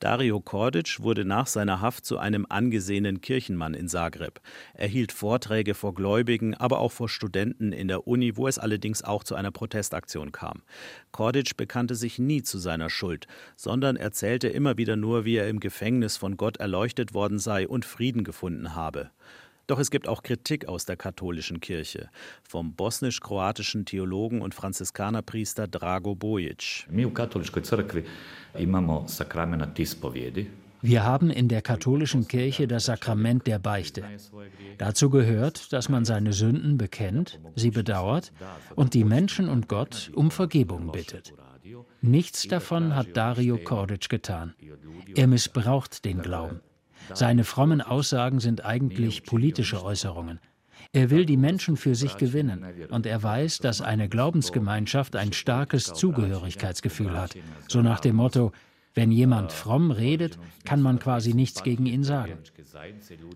Dario 0.00 0.40
Kordic 0.40 1.02
wurde 1.02 1.24
nach 1.24 1.48
seiner 1.48 1.80
Haft 1.80 2.06
zu 2.06 2.18
einem 2.18 2.46
angesehenen 2.48 3.20
Kirchenmann 3.20 3.74
in 3.74 3.88
Zagreb. 3.88 4.40
Er 4.74 4.86
hielt 4.86 5.10
Vorträge 5.10 5.74
vor 5.74 5.92
Gläubigen, 5.92 6.54
aber 6.54 6.78
auch 6.78 6.92
vor 6.92 7.08
Studenten 7.08 7.72
in 7.72 7.88
der 7.88 8.06
Uni, 8.06 8.36
wo 8.36 8.46
es 8.46 8.60
allerdings 8.60 9.02
auch 9.02 9.24
zu 9.24 9.34
einer 9.34 9.50
Protestaktion 9.50 10.30
kam. 10.30 10.62
Kordic 11.10 11.56
bekannte 11.56 11.96
sich 11.96 12.20
nie 12.20 12.42
zu 12.42 12.58
seiner 12.58 12.90
Schuld, 12.90 13.26
sondern 13.56 13.96
erzählte 13.96 14.48
immer 14.48 14.76
wieder 14.78 14.94
nur, 14.94 15.24
wie 15.24 15.36
er 15.36 15.48
im 15.48 15.58
Gefängnis 15.58 16.16
von 16.16 16.36
Gott 16.36 16.58
erleuchtet 16.58 17.12
worden 17.12 17.40
sei 17.40 17.66
und 17.66 17.84
Frieden 17.84 18.22
gefunden 18.22 18.76
habe. 18.76 19.10
Doch 19.68 19.78
es 19.78 19.90
gibt 19.90 20.08
auch 20.08 20.22
Kritik 20.22 20.66
aus 20.66 20.86
der 20.86 20.96
katholischen 20.96 21.60
Kirche, 21.60 22.08
vom 22.42 22.72
bosnisch-kroatischen 22.72 23.84
Theologen 23.84 24.40
und 24.40 24.54
Franziskanerpriester 24.54 25.68
Drago 25.68 26.14
Bojic. 26.14 26.88
Wir 30.80 31.04
haben 31.04 31.30
in 31.30 31.48
der 31.48 31.60
katholischen 31.60 32.28
Kirche 32.28 32.66
das 32.66 32.86
Sakrament 32.86 33.46
der 33.46 33.58
Beichte. 33.58 34.04
Dazu 34.78 35.10
gehört, 35.10 35.70
dass 35.74 35.90
man 35.90 36.06
seine 36.06 36.32
Sünden 36.32 36.78
bekennt, 36.78 37.38
sie 37.54 37.70
bedauert 37.70 38.32
und 38.74 38.94
die 38.94 39.04
Menschen 39.04 39.50
und 39.50 39.68
Gott 39.68 40.10
um 40.14 40.30
Vergebung 40.30 40.92
bittet. 40.92 41.34
Nichts 42.00 42.48
davon 42.48 42.96
hat 42.96 43.14
Dario 43.18 43.58
Kordic 43.58 44.08
getan. 44.08 44.54
Er 45.14 45.26
missbraucht 45.26 46.06
den 46.06 46.22
Glauben. 46.22 46.60
Seine 47.14 47.44
frommen 47.44 47.80
Aussagen 47.80 48.40
sind 48.40 48.64
eigentlich 48.64 49.24
politische 49.24 49.82
Äußerungen. 49.82 50.40
Er 50.92 51.10
will 51.10 51.26
die 51.26 51.36
Menschen 51.36 51.76
für 51.76 51.94
sich 51.94 52.16
gewinnen 52.16 52.64
und 52.90 53.04
er 53.06 53.22
weiß, 53.22 53.58
dass 53.58 53.82
eine 53.82 54.08
Glaubensgemeinschaft 54.08 55.16
ein 55.16 55.32
starkes 55.32 55.92
Zugehörigkeitsgefühl 55.92 57.16
hat. 57.16 57.36
So 57.68 57.82
nach 57.82 58.00
dem 58.00 58.16
Motto, 58.16 58.52
wenn 58.94 59.12
jemand 59.12 59.52
fromm 59.52 59.90
redet, 59.90 60.38
kann 60.64 60.80
man 60.80 60.98
quasi 60.98 61.34
nichts 61.34 61.62
gegen 61.62 61.86
ihn 61.86 62.04
sagen. 62.04 62.38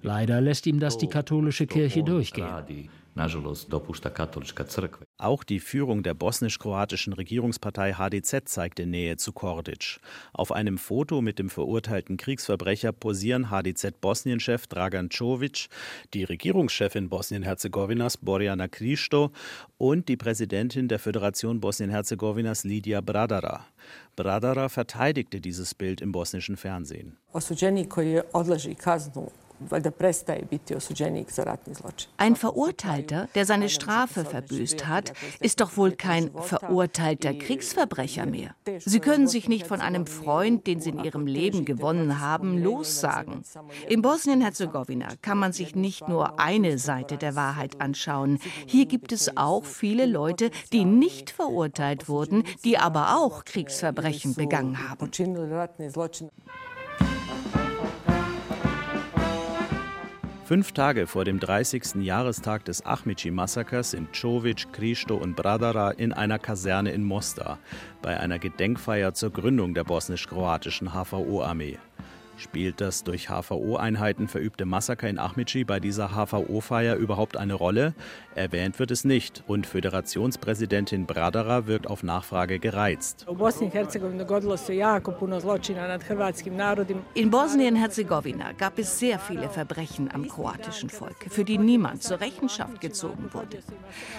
Leider 0.02 0.40
lässt 0.40 0.66
ihm 0.66 0.80
das 0.80 0.98
die 0.98 1.08
katholische 1.08 1.66
Kirche 1.66 2.02
durchgehen. 2.02 2.48
Auch 5.22 5.44
die 5.44 5.60
Führung 5.60 6.02
der 6.02 6.14
bosnisch-kroatischen 6.14 7.12
Regierungspartei 7.12 7.92
HDZ 7.92 8.42
zeigte 8.44 8.86
Nähe 8.86 9.18
zu 9.18 9.32
Kordic. 9.32 10.00
Auf 10.32 10.50
einem 10.50 10.78
Foto 10.78 11.22
mit 11.22 11.38
dem 11.38 11.48
verurteilten 11.48 12.16
Kriegsverbrecher 12.16 12.90
posieren 12.90 13.48
HDZ-Bosnien-Chef 13.48 14.66
Dragan 14.66 15.10
Čović, 15.10 15.68
die 16.12 16.24
Regierungschefin 16.24 17.08
Bosnien-Herzegowinas 17.08 18.16
Borjana 18.16 18.66
Kristo 18.66 19.30
und 19.78 20.08
die 20.08 20.16
Präsidentin 20.16 20.88
der 20.88 20.98
Föderation 20.98 21.60
Bosnien-Herzegowinas 21.60 22.64
Lidija 22.64 23.00
Bradara. 23.00 23.64
Bradara 24.16 24.68
verteidigte 24.68 25.40
dieses 25.40 25.72
Bild 25.72 26.00
im 26.00 26.10
bosnischen 26.10 26.56
Fernsehen. 26.56 27.16
Ein 32.16 32.36
Verurteilter, 32.36 33.28
der 33.34 33.46
seine 33.46 33.68
Strafe 33.68 34.24
verbüßt 34.24 34.86
hat, 34.86 35.12
ist 35.40 35.60
doch 35.60 35.76
wohl 35.76 35.92
kein 35.92 36.30
verurteilter 36.32 37.34
Kriegsverbrecher 37.34 38.26
mehr. 38.26 38.54
Sie 38.78 39.00
können 39.00 39.28
sich 39.28 39.48
nicht 39.48 39.66
von 39.66 39.80
einem 39.80 40.06
Freund, 40.06 40.66
den 40.66 40.80
Sie 40.80 40.90
in 40.90 41.04
Ihrem 41.04 41.26
Leben 41.26 41.64
gewonnen 41.64 42.20
haben, 42.20 42.62
lossagen. 42.62 43.42
In 43.88 44.02
Bosnien-Herzegowina 44.02 45.08
kann 45.22 45.38
man 45.38 45.52
sich 45.52 45.74
nicht 45.74 46.08
nur 46.08 46.38
eine 46.40 46.78
Seite 46.78 47.16
der 47.16 47.34
Wahrheit 47.34 47.80
anschauen. 47.80 48.38
Hier 48.66 48.86
gibt 48.86 49.12
es 49.12 49.36
auch 49.36 49.64
viele 49.64 50.06
Leute, 50.06 50.50
die 50.72 50.84
nicht 50.84 51.30
verurteilt 51.30 52.08
wurden, 52.08 52.44
die 52.64 52.78
aber 52.78 53.16
auch 53.16 53.44
Kriegsverbrechen 53.44 54.34
begangen 54.34 54.88
haben. 54.88 55.10
Fünf 60.52 60.72
Tage 60.72 61.06
vor 61.06 61.24
dem 61.24 61.40
30. 61.40 62.02
Jahrestag 62.02 62.66
des 62.66 62.84
Ahmici-Massakers 62.84 63.92
sind 63.92 64.10
Čović, 64.12 64.70
Kristo 64.70 65.16
und 65.16 65.34
Bradara 65.34 65.92
in 65.92 66.12
einer 66.12 66.38
Kaserne 66.38 66.92
in 66.92 67.04
Mostar 67.04 67.58
bei 68.02 68.20
einer 68.20 68.38
Gedenkfeier 68.38 69.14
zur 69.14 69.30
Gründung 69.30 69.72
der 69.72 69.84
bosnisch-kroatischen 69.84 70.92
HVO-Armee. 70.92 71.78
Spielt 72.42 72.80
das 72.80 73.04
durch 73.04 73.28
HVO-Einheiten 73.28 74.26
verübte 74.26 74.64
Massaker 74.64 75.08
in 75.08 75.20
Ahmici 75.20 75.62
bei 75.62 75.78
dieser 75.78 76.08
HVO-Feier 76.08 76.96
überhaupt 76.96 77.36
eine 77.36 77.54
Rolle? 77.54 77.94
Erwähnt 78.34 78.80
wird 78.80 78.90
es 78.90 79.04
nicht 79.04 79.44
und 79.46 79.64
Föderationspräsidentin 79.64 81.06
Bradara 81.06 81.68
wirkt 81.68 81.86
auf 81.86 82.02
Nachfrage 82.02 82.58
gereizt. 82.58 83.26
In 87.14 87.30
Bosnien-Herzegowina 87.30 88.52
gab 88.58 88.78
es 88.80 88.98
sehr 88.98 89.20
viele 89.20 89.48
Verbrechen 89.48 90.10
am 90.12 90.26
kroatischen 90.26 90.90
Volk, 90.90 91.28
für 91.28 91.44
die 91.44 91.58
niemand 91.58 92.02
zur 92.02 92.20
Rechenschaft 92.20 92.80
gezogen 92.80 93.32
wurde. 93.32 93.60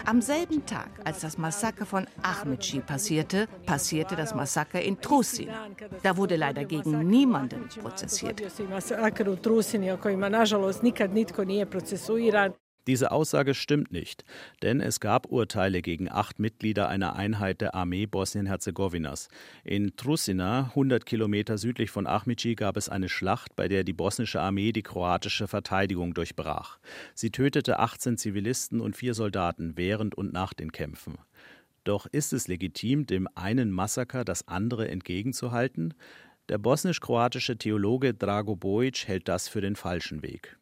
Am 0.05 0.21
selben 0.21 0.65
Tag, 0.65 0.87
als 1.03 1.19
das 1.19 1.37
Massaker 1.37 1.85
von 1.85 2.07
Ahmici 2.21 2.79
passierte, 2.79 3.49
passierte 3.65 4.15
das 4.15 4.33
Massaker 4.33 4.81
in 4.81 5.01
Trusina. 5.01 5.67
Da 6.03 6.15
wurde 6.15 6.37
leider 6.37 6.63
gegen 6.63 7.09
niemanden 7.09 7.67
prozessiert 7.81 8.12
passiert. 8.13 8.39
Diese 12.85 13.11
Aussage 13.13 13.53
stimmt 13.53 13.93
nicht, 13.93 14.25
denn 14.61 14.81
es 14.81 14.99
gab 14.99 15.27
Urteile 15.27 15.81
gegen 15.81 16.11
acht 16.11 16.39
Mitglieder 16.39 16.89
einer 16.89 17.15
Einheit 17.15 17.61
der 17.61 17.75
Armee 17.75 18.05
Bosnien-Herzegowinas. 18.07 19.29
In 19.63 19.95
Trusina, 19.95 20.65
100 20.71 21.05
Kilometer 21.05 21.57
südlich 21.57 21.91
von 21.91 22.07
Ahmici, 22.07 22.55
gab 22.55 22.75
es 22.75 22.89
eine 22.89 23.07
Schlacht, 23.07 23.55
bei 23.55 23.69
der 23.69 23.85
die 23.85 23.93
bosnische 23.93 24.41
Armee 24.41 24.73
die 24.73 24.83
kroatische 24.83 25.47
Verteidigung 25.47 26.13
durchbrach. 26.13 26.77
Sie 27.15 27.31
tötete 27.31 27.79
18 27.79 28.17
Zivilisten 28.17 28.81
und 28.81 28.97
vier 28.97 29.13
Soldaten 29.13 29.77
während 29.77 30.15
und 30.15 30.33
nach 30.33 30.53
den 30.53 30.73
Kämpfen. 30.73 31.17
Doch 31.85 32.05
ist 32.05 32.31
es 32.33 32.47
legitim, 32.47 33.05
dem 33.05 33.27
einen 33.35 33.71
Massaker 33.71 34.23
das 34.23 34.47
andere 34.47 34.89
entgegenzuhalten? 34.89 35.93
Der 36.49 36.57
bosnisch-kroatische 36.57 37.57
Theologe 37.57 38.13
Drago 38.13 38.57
Bojic 38.57 39.07
hält 39.07 39.29
das 39.29 39.47
für 39.47 39.61
den 39.61 39.77
falschen 39.77 40.21
Weg. 40.23 40.57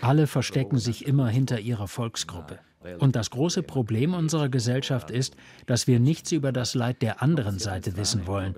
Alle 0.00 0.26
verstecken 0.26 0.78
sich 0.78 1.06
immer 1.06 1.28
hinter 1.28 1.60
ihrer 1.60 1.86
Volksgruppe. 1.86 2.58
Und 2.98 3.16
das 3.16 3.30
große 3.30 3.62
Problem 3.62 4.14
unserer 4.14 4.48
Gesellschaft 4.48 5.10
ist, 5.10 5.36
dass 5.66 5.86
wir 5.86 6.00
nichts 6.00 6.32
über 6.32 6.52
das 6.52 6.74
Leid 6.74 7.00
der 7.02 7.22
anderen 7.22 7.58
Seite 7.58 7.96
wissen 7.96 8.26
wollen. 8.26 8.54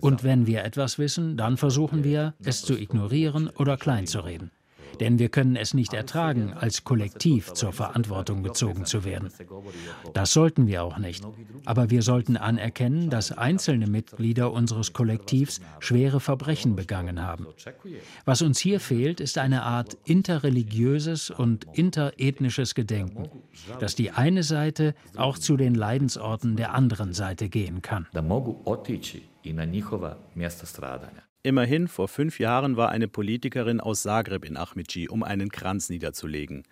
Und 0.00 0.22
wenn 0.24 0.46
wir 0.46 0.64
etwas 0.64 0.98
wissen, 0.98 1.36
dann 1.36 1.56
versuchen 1.56 2.04
wir, 2.04 2.34
es 2.42 2.62
zu 2.62 2.76
ignorieren 2.76 3.48
oder 3.48 3.76
kleinzureden. 3.76 4.50
Denn 5.00 5.18
wir 5.18 5.28
können 5.28 5.56
es 5.56 5.74
nicht 5.74 5.92
ertragen, 5.92 6.52
als 6.52 6.84
Kollektiv 6.84 7.52
zur 7.52 7.72
Verantwortung 7.72 8.42
gezogen 8.42 8.84
zu 8.84 9.04
werden. 9.04 9.30
Das 10.14 10.32
sollten 10.32 10.66
wir 10.66 10.82
auch 10.82 10.98
nicht. 10.98 11.24
Aber 11.64 11.90
wir 11.90 12.02
sollten 12.02 12.36
anerkennen, 12.36 13.10
dass 13.10 13.32
einzelne 13.32 13.86
Mitglieder 13.86 14.52
unseres 14.52 14.92
Kollektivs 14.92 15.60
schwere 15.78 16.20
Verbrechen 16.20 16.76
begangen 16.76 17.22
haben. 17.22 17.46
Was 18.24 18.42
uns 18.42 18.58
hier 18.58 18.80
fehlt, 18.80 19.20
ist 19.20 19.38
eine 19.38 19.62
Art 19.62 19.96
interreligiöses 20.04 21.30
und 21.30 21.66
interethnisches 21.72 22.74
Gedenken, 22.74 23.28
dass 23.80 23.94
die 23.94 24.10
eine 24.10 24.42
Seite 24.42 24.94
auch 25.16 25.38
zu 25.38 25.56
den 25.56 25.74
Leidensorten 25.74 26.56
der 26.56 26.74
anderen 26.74 27.12
Seite 27.12 27.48
gehen 27.48 27.82
kann. 27.82 28.06
Immerhin, 31.44 31.86
vor 31.86 32.08
fünf 32.08 32.40
Jahren 32.40 32.76
war 32.76 32.88
eine 32.88 33.06
Politikerin 33.06 33.80
aus 33.80 34.02
Zagreb 34.02 34.44
in 34.44 34.56
Ahmici, 34.56 35.08
um 35.08 35.22
einen 35.22 35.50
Kranz 35.50 35.88
niederzulegen. 35.88 36.64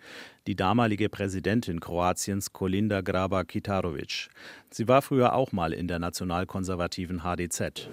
Die 0.45 0.57
damalige 0.57 1.07
Präsidentin 1.07 1.79
Kroatiens, 1.79 2.51
Kolinda 2.51 2.99
Grabar-Kitarovic. 2.99 4.27
Sie 4.69 4.87
war 4.89 5.01
früher 5.01 5.33
auch 5.33 5.53
mal 5.53 5.71
in 5.71 5.87
der 5.87 5.99
nationalkonservativen 5.99 7.23
HDZ. 7.23 7.87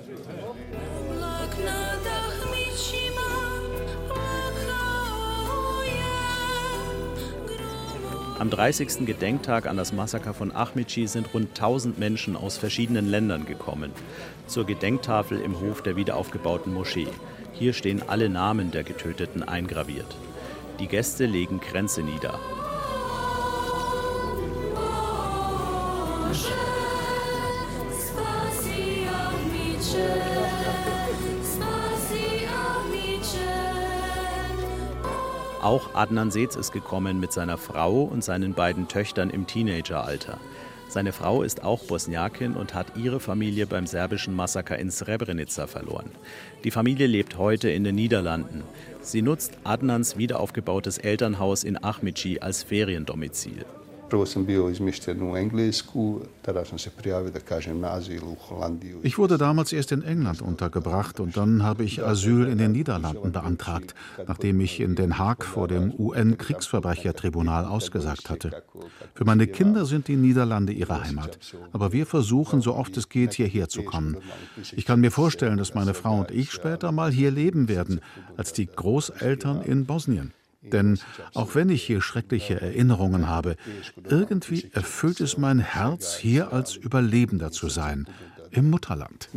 Am 8.40 8.50
30. 8.50 9.06
Gedenktag 9.06 9.66
an 9.66 9.76
das 9.76 9.92
Massaker 9.92 10.34
von 10.34 10.50
Ahmici 10.50 11.06
sind 11.06 11.32
rund 11.32 11.50
1000 11.50 12.00
Menschen 12.00 12.34
aus 12.34 12.58
verschiedenen 12.58 13.08
Ländern 13.08 13.46
gekommen. 13.46 13.92
Zur 14.46 14.66
Gedenktafel 14.66 15.40
im 15.40 15.60
Hof 15.60 15.82
der 15.82 15.96
wiederaufgebauten 15.96 16.72
Moschee. 16.72 17.08
Hier 17.52 17.72
stehen 17.72 18.02
alle 18.06 18.28
Namen 18.28 18.70
der 18.70 18.84
Getöteten 18.84 19.42
eingraviert. 19.42 20.16
Die 20.78 20.88
Gäste 20.88 21.26
legen 21.26 21.60
Kränze 21.60 22.02
nieder. 22.02 22.38
Auch 35.62 35.94
Adnan 35.94 36.30
Seetz 36.30 36.56
ist 36.56 36.72
gekommen 36.72 37.20
mit 37.20 37.32
seiner 37.32 37.56
Frau 37.56 38.02
und 38.02 38.22
seinen 38.22 38.52
beiden 38.52 38.86
Töchtern 38.86 39.30
im 39.30 39.46
Teenageralter. 39.46 40.38
Seine 40.94 41.10
Frau 41.10 41.42
ist 41.42 41.64
auch 41.64 41.82
Bosniakin 41.82 42.54
und 42.54 42.72
hat 42.72 42.96
ihre 42.96 43.18
Familie 43.18 43.66
beim 43.66 43.84
serbischen 43.84 44.32
Massaker 44.32 44.78
in 44.78 44.92
Srebrenica 44.92 45.66
verloren. 45.66 46.12
Die 46.62 46.70
Familie 46.70 47.08
lebt 47.08 47.36
heute 47.36 47.68
in 47.68 47.82
den 47.82 47.96
Niederlanden. 47.96 48.62
Sie 49.00 49.20
nutzt 49.20 49.58
Adnans 49.64 50.18
wiederaufgebautes 50.18 50.98
Elternhaus 50.98 51.64
in 51.64 51.82
Ahmici 51.82 52.38
als 52.38 52.62
Feriendomizil. 52.62 53.64
Ich 59.02 59.18
wurde 59.18 59.38
damals 59.38 59.72
erst 59.72 59.92
in 59.92 60.02
England 60.02 60.42
untergebracht 60.42 61.20
und 61.20 61.36
dann 61.36 61.62
habe 61.62 61.84
ich 61.84 62.04
Asyl 62.04 62.46
in 62.46 62.58
den 62.58 62.72
Niederlanden 62.72 63.32
beantragt, 63.32 63.94
nachdem 64.26 64.60
ich 64.60 64.80
in 64.80 64.94
Den 64.94 65.18
Haag 65.18 65.44
vor 65.44 65.68
dem 65.68 65.92
UN-Kriegsverbrechertribunal 65.98 67.64
ausgesagt 67.64 68.30
hatte. 68.30 68.62
Für 69.14 69.24
meine 69.24 69.46
Kinder 69.46 69.86
sind 69.86 70.08
die 70.08 70.16
Niederlande 70.16 70.72
ihre 70.72 71.02
Heimat, 71.02 71.38
aber 71.72 71.92
wir 71.92 72.06
versuchen, 72.06 72.60
so 72.60 72.74
oft 72.74 72.96
es 72.96 73.08
geht, 73.08 73.34
hierher 73.34 73.68
zu 73.68 73.82
kommen. 73.82 74.16
Ich 74.76 74.84
kann 74.84 75.00
mir 75.00 75.10
vorstellen, 75.10 75.56
dass 75.56 75.74
meine 75.74 75.94
Frau 75.94 76.20
und 76.20 76.30
ich 76.30 76.52
später 76.52 76.92
mal 76.92 77.10
hier 77.10 77.30
leben 77.30 77.68
werden, 77.68 78.00
als 78.36 78.52
die 78.52 78.66
Großeltern 78.66 79.62
in 79.62 79.86
Bosnien. 79.86 80.32
Denn 80.72 80.98
auch 81.34 81.54
wenn 81.54 81.68
ich 81.68 81.82
hier 81.82 82.00
schreckliche 82.00 82.60
Erinnerungen 82.60 83.28
habe, 83.28 83.56
irgendwie 84.08 84.70
erfüllt 84.72 85.20
es 85.20 85.36
mein 85.36 85.58
Herz, 85.58 86.16
hier 86.16 86.52
als 86.52 86.76
Überlebender 86.76 87.50
zu 87.50 87.68
sein, 87.68 88.06
im 88.54 88.70
Mutterland. 88.70 89.28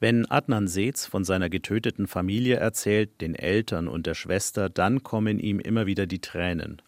Wenn 0.00 0.30
Adnan 0.30 0.68
Seetz 0.68 1.06
von 1.06 1.24
seiner 1.24 1.48
getöteten 1.48 2.06
Familie 2.08 2.56
erzählt, 2.56 3.20
den 3.20 3.34
Eltern 3.34 3.88
und 3.88 4.06
der 4.06 4.14
Schwester, 4.14 4.68
dann 4.68 5.02
kommen 5.02 5.38
ihm 5.38 5.60
immer 5.60 5.86
wieder 5.86 6.06
die 6.06 6.20
Tränen. 6.20 6.82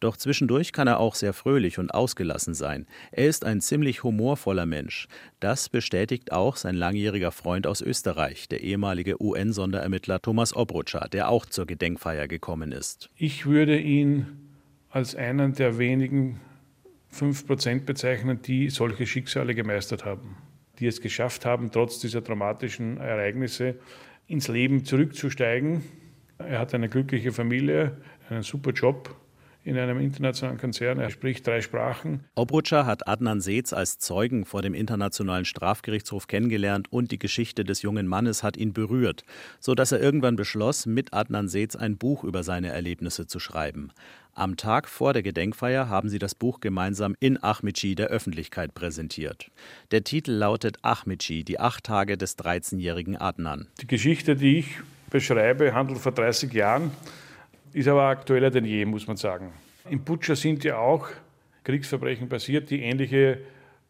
Doch 0.00 0.16
zwischendurch 0.16 0.72
kann 0.72 0.86
er 0.86 1.00
auch 1.00 1.14
sehr 1.16 1.32
fröhlich 1.32 1.78
und 1.78 1.92
ausgelassen 1.92 2.54
sein. 2.54 2.86
Er 3.10 3.26
ist 3.26 3.44
ein 3.44 3.60
ziemlich 3.60 4.04
humorvoller 4.04 4.66
Mensch. 4.66 5.08
Das 5.40 5.68
bestätigt 5.68 6.30
auch 6.30 6.56
sein 6.56 6.76
langjähriger 6.76 7.32
Freund 7.32 7.66
aus 7.66 7.80
Österreich, 7.80 8.48
der 8.48 8.62
ehemalige 8.62 9.20
UN-Sonderermittler 9.20 10.22
Thomas 10.22 10.54
Obrutscher, 10.54 11.08
der 11.12 11.28
auch 11.28 11.46
zur 11.46 11.66
Gedenkfeier 11.66 12.28
gekommen 12.28 12.70
ist. 12.70 13.10
Ich 13.16 13.46
würde 13.46 13.78
ihn 13.78 14.26
als 14.90 15.16
einen 15.16 15.54
der 15.54 15.78
wenigen 15.78 16.40
5% 17.12 17.84
bezeichnen, 17.84 18.40
die 18.42 18.70
solche 18.70 19.06
Schicksale 19.06 19.54
gemeistert 19.54 20.04
haben, 20.04 20.36
die 20.78 20.86
es 20.86 21.00
geschafft 21.00 21.44
haben, 21.44 21.70
trotz 21.72 21.98
dieser 21.98 22.20
dramatischen 22.20 22.98
Ereignisse 22.98 23.76
ins 24.28 24.46
Leben 24.46 24.84
zurückzusteigen. 24.84 25.82
Er 26.38 26.60
hat 26.60 26.74
eine 26.74 26.88
glückliche 26.88 27.32
Familie, 27.32 27.96
einen 28.28 28.42
super 28.42 28.70
Job 28.70 29.16
in 29.68 29.78
einem 29.78 30.00
internationalen 30.00 30.58
Konzern. 30.58 30.98
Er 30.98 31.10
spricht 31.10 31.46
drei 31.46 31.60
Sprachen. 31.60 32.24
Obrutscher 32.34 32.86
hat 32.86 33.06
Adnan 33.06 33.40
Seetz 33.40 33.72
als 33.72 33.98
Zeugen 33.98 34.44
vor 34.44 34.62
dem 34.62 34.74
Internationalen 34.74 35.44
Strafgerichtshof 35.44 36.26
kennengelernt 36.26 36.90
und 36.90 37.10
die 37.12 37.18
Geschichte 37.18 37.64
des 37.64 37.82
jungen 37.82 38.06
Mannes 38.06 38.42
hat 38.42 38.56
ihn 38.56 38.72
berührt, 38.72 39.24
sodass 39.60 39.92
er 39.92 40.00
irgendwann 40.00 40.36
beschloss, 40.36 40.86
mit 40.86 41.12
Adnan 41.12 41.48
Seetz 41.48 41.76
ein 41.76 41.98
Buch 41.98 42.24
über 42.24 42.42
seine 42.42 42.68
Erlebnisse 42.68 43.26
zu 43.26 43.38
schreiben. 43.38 43.92
Am 44.34 44.56
Tag 44.56 44.88
vor 44.88 45.12
der 45.12 45.22
Gedenkfeier 45.22 45.88
haben 45.88 46.08
sie 46.08 46.20
das 46.20 46.34
Buch 46.34 46.60
gemeinsam 46.60 47.16
in 47.18 47.42
Ahmici 47.42 47.94
der 47.94 48.06
Öffentlichkeit 48.06 48.72
präsentiert. 48.72 49.50
Der 49.90 50.04
Titel 50.04 50.30
lautet 50.30 50.78
Ahmici, 50.82 51.42
die 51.42 51.58
acht 51.58 51.84
Tage 51.84 52.16
des 52.16 52.38
13-jährigen 52.38 53.16
Adnan. 53.16 53.66
Die 53.80 53.86
Geschichte, 53.86 54.36
die 54.36 54.60
ich 54.60 54.78
beschreibe, 55.10 55.74
handelt 55.74 55.98
vor 55.98 56.12
30 56.12 56.52
Jahren 56.52 56.92
ist 57.72 57.88
aber 57.88 58.04
aktueller 58.04 58.50
denn 58.50 58.64
je, 58.64 58.84
muss 58.84 59.06
man 59.06 59.16
sagen. 59.16 59.52
In 59.88 60.04
Butscha 60.04 60.36
sind 60.36 60.64
ja 60.64 60.78
auch 60.78 61.08
Kriegsverbrechen 61.64 62.28
passiert, 62.28 62.70
die 62.70 62.82
ähnliche 62.82 63.38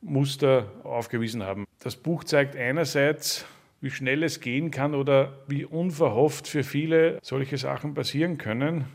Muster 0.00 0.70
aufgewiesen 0.84 1.42
haben. 1.42 1.66
Das 1.80 1.96
Buch 1.96 2.24
zeigt 2.24 2.56
einerseits, 2.56 3.44
wie 3.80 3.90
schnell 3.90 4.22
es 4.22 4.40
gehen 4.40 4.70
kann 4.70 4.94
oder 4.94 5.38
wie 5.46 5.64
unverhofft 5.64 6.48
für 6.48 6.64
viele 6.64 7.18
solche 7.22 7.58
Sachen 7.58 7.94
passieren 7.94 8.38
können. 8.38 8.86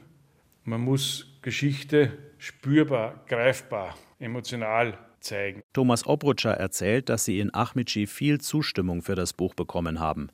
Man 0.66 0.82
muss 0.82 1.38
Geschichte 1.42 2.18
spürbar, 2.38 3.24
greifbar, 3.28 3.96
emotional 4.20 4.98
zeigen. 5.20 5.62
Thomas 5.74 6.06
Obrutscher 6.06 6.52
erzählt, 6.52 7.10
dass 7.10 7.26
sie 7.26 7.40
in 7.40 7.54
Achmici 7.54 8.08
viel 8.08 8.40
Zustimmung 8.42 9.02
für 9.02 9.16
das 9.16 9.34
Buch 9.34 9.54
bekommen 9.54 10.00
haben. 10.00 10.30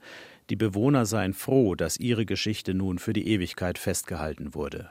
Die 0.49 0.55
Bewohner 0.55 1.05
seien 1.05 1.33
froh, 1.33 1.75
dass 1.75 1.97
ihre 1.97 2.25
Geschichte 2.25 2.73
nun 2.73 2.97
für 2.97 3.13
die 3.13 3.27
Ewigkeit 3.27 3.77
festgehalten 3.77 4.55
wurde. 4.55 4.89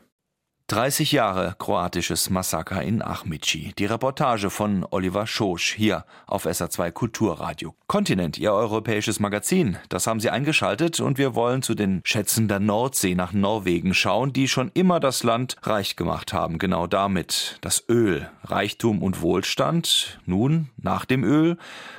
30 0.69 1.13
Jahre 1.13 1.57
kroatisches 1.59 2.29
Massaker 2.29 2.83
in 2.83 3.01
Achmici. 3.01 3.73
Die 3.79 3.87
Reportage 3.87 4.51
von 4.51 4.87
Oliver 4.91 5.27
Schosch 5.27 5.73
hier 5.73 6.05
auf 6.27 6.45
SA2 6.45 6.91
Kulturradio. 6.91 7.75
Kontinent, 7.87 8.37
Ihr 8.37 8.53
europäisches 8.53 9.19
Magazin. 9.19 9.79
Das 9.89 10.07
haben 10.07 10.21
Sie 10.21 10.29
eingeschaltet 10.29 11.01
und 11.01 11.17
wir 11.17 11.35
wollen 11.35 11.63
zu 11.63 11.75
den 11.75 12.03
Schätzen 12.05 12.49
der 12.49 12.61
Nordsee 12.61 13.15
nach 13.15 13.33
Norwegen 13.33 13.95
schauen, 13.95 14.35
die 14.35 14.47
schon 14.47 14.71
immer 14.75 15.01
das 15.01 15.23
Land 15.23 15.57
reich 15.63 15.97
gemacht 15.97 16.35
haben. 16.35 16.59
Genau 16.59 16.87
damit. 16.87 17.57
Das 17.63 17.83
Öl, 17.89 18.29
Reichtum 18.45 19.03
und 19.03 19.23
Wohlstand. 19.23 20.21
Nun, 20.27 20.69
nach 20.77 21.07
dem 21.07 21.25
Öl, 21.25 21.57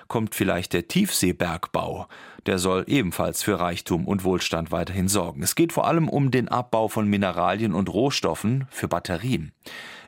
kommt 0.07 0.35
vielleicht 0.35 0.73
der 0.73 0.87
Tiefseebergbau 0.87 2.07
der 2.45 2.59
soll 2.59 2.85
ebenfalls 2.87 3.43
für 3.43 3.59
Reichtum 3.59 4.07
und 4.07 4.23
Wohlstand 4.23 4.71
weiterhin 4.71 5.07
sorgen. 5.07 5.43
Es 5.43 5.55
geht 5.55 5.73
vor 5.73 5.87
allem 5.87 6.09
um 6.09 6.31
den 6.31 6.47
Abbau 6.47 6.87
von 6.87 7.07
Mineralien 7.07 7.73
und 7.73 7.89
Rohstoffen 7.89 8.67
für 8.69 8.87
Batterien. 8.87 9.51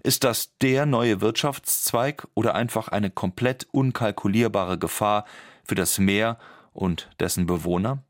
Ist 0.03 0.23
das 0.23 0.57
der 0.61 0.85
neue 0.85 1.21
Wirtschaftszweig 1.21 2.27
oder 2.33 2.55
einfach 2.55 2.87
eine 2.87 3.11
komplett 3.11 3.67
unkalkulierbare 3.71 4.77
Gefahr 4.77 5.25
für 5.63 5.75
das 5.75 5.99
Meer 5.99 6.37
und 6.73 7.09
dessen 7.19 7.45
Bewohner? 7.45 8.03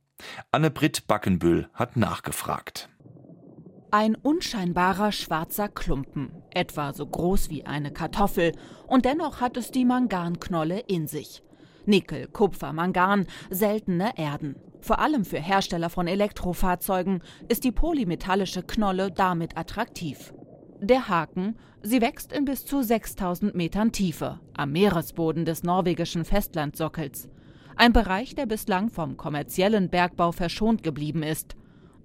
Anne-Britt 0.51 1.07
Backenbühl 1.07 1.69
hat 1.73 1.97
nachgefragt. 1.97 2.89
Ein 3.93 4.15
unscheinbarer 4.15 5.11
schwarzer 5.11 5.67
Klumpen, 5.67 6.31
etwa 6.51 6.93
so 6.93 7.05
groß 7.05 7.49
wie 7.49 7.65
eine 7.65 7.91
Kartoffel, 7.91 8.53
und 8.87 9.03
dennoch 9.03 9.41
hat 9.41 9.57
es 9.57 9.71
die 9.71 9.83
Manganknolle 9.83 10.79
in 10.79 11.07
sich. 11.07 11.43
Nickel, 11.85 12.27
Kupfer, 12.27 12.73
Mangan, 12.73 13.25
seltene 13.49 14.17
Erden. 14.17 14.55
Vor 14.81 14.99
allem 14.99 15.25
für 15.25 15.39
Hersteller 15.39 15.89
von 15.89 16.07
Elektrofahrzeugen 16.07 17.21
ist 17.47 17.63
die 17.63 17.71
polymetallische 17.71 18.63
Knolle 18.63 19.11
damit 19.11 19.57
attraktiv. 19.57 20.33
Der 20.79 21.07
Haken, 21.07 21.57
sie 21.83 22.01
wächst 22.01 22.33
in 22.33 22.45
bis 22.45 22.65
zu 22.65 22.81
6000 22.81 23.53
Metern 23.53 23.91
Tiefe 23.91 24.39
am 24.53 24.71
Meeresboden 24.71 25.45
des 25.45 25.63
norwegischen 25.63 26.25
Festlandsockels. 26.25 27.29
Ein 27.75 27.93
Bereich, 27.93 28.33
der 28.33 28.47
bislang 28.47 28.89
vom 28.89 29.15
kommerziellen 29.17 29.89
Bergbau 29.89 30.31
verschont 30.31 30.81
geblieben 30.81 31.21
ist. 31.21 31.55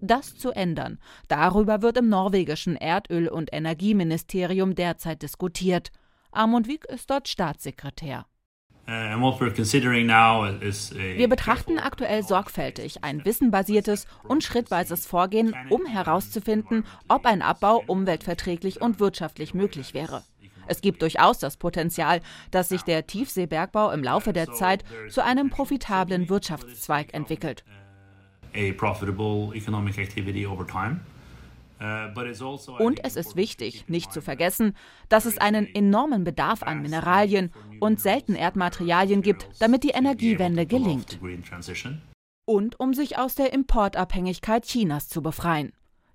Das 0.03 0.37
zu 0.37 0.51
ändern, 0.51 0.99
darüber 1.29 1.81
wird 1.81 1.97
im 1.97 2.09
norwegischen 2.09 2.77
Erdöl- 2.77 3.29
und 3.29 3.49
Energieministerium 3.53 4.75
derzeit 4.75 5.23
diskutiert. 5.23 5.91
Amund 6.31 6.69
Wieck 6.69 6.85
ist 6.85 7.11
dort 7.11 7.29
Staatssekretär. 7.29 8.27
Uh, 8.89 8.93
Wir 11.17 11.29
betrachten 11.29 11.79
aktuell 11.81 12.23
sorgfältig 12.23 13.03
ein 13.03 13.25
wissenbasiertes 13.25 14.07
und 14.23 14.45
schrittweises 14.45 15.07
Vorgehen, 15.07 15.57
um 15.71 15.87
herauszufinden, 15.87 16.85
ob 17.09 17.27
ein 17.27 17.43
Abbau 17.43 17.83
umweltverträglich 17.85 18.81
und 18.81 19.01
wirtschaftlich 19.01 19.55
möglich 19.55 19.93
wäre. 19.93 20.23
Es 20.69 20.81
gibt 20.83 21.03
durchaus 21.03 21.41
das 21.41 21.57
Potenzial, 21.57 22.21
dass 22.53 22.69
sich 22.69 22.83
der 22.83 23.09
Tiefseebergbau 23.09 23.91
im 23.91 24.05
Laufe 24.05 24.33
der 24.33 24.53
Zeit 24.53 24.85
zu 25.09 25.25
einem 25.25 25.51
profitablen 25.51 26.29
Wirtschaftszweig 26.29 27.13
entwickelt. 27.13 27.65
A 28.55 28.73
profitable 28.73 29.53
economic 29.55 29.99
activity 29.99 30.47
over 30.47 30.65
time. 30.67 31.01
Und 31.79 33.05
es 33.05 33.17
ist 33.17 33.37
wichtig, 33.37 33.89
nicht 33.89 34.13
zu 34.13 34.23
vergessen, 34.23 34.75
dass 35.09 35.27
es 35.27 35.39
einen 35.39 35.67
enormen 35.67 36.25
Bedarf 36.25 36.63
an 36.63 36.81
Mineralien 36.83 37.53
und 37.81 38.01
seltenen 38.01 38.41
Erdmaterialien 38.41 39.23
gibt, 39.23 39.49
damit 39.59 39.85
die 39.85 39.91
Energiewende 39.91 40.67
gelingt. 40.67 41.19
Und 42.47 42.81
um 42.81 42.95
sich 42.95 43.19
aus 43.19 43.35
der 43.35 43.53
Importabhängigkeit 43.53 44.65
Chinas 44.65 45.09
zu 45.09 45.23
befreien. 45.23 45.73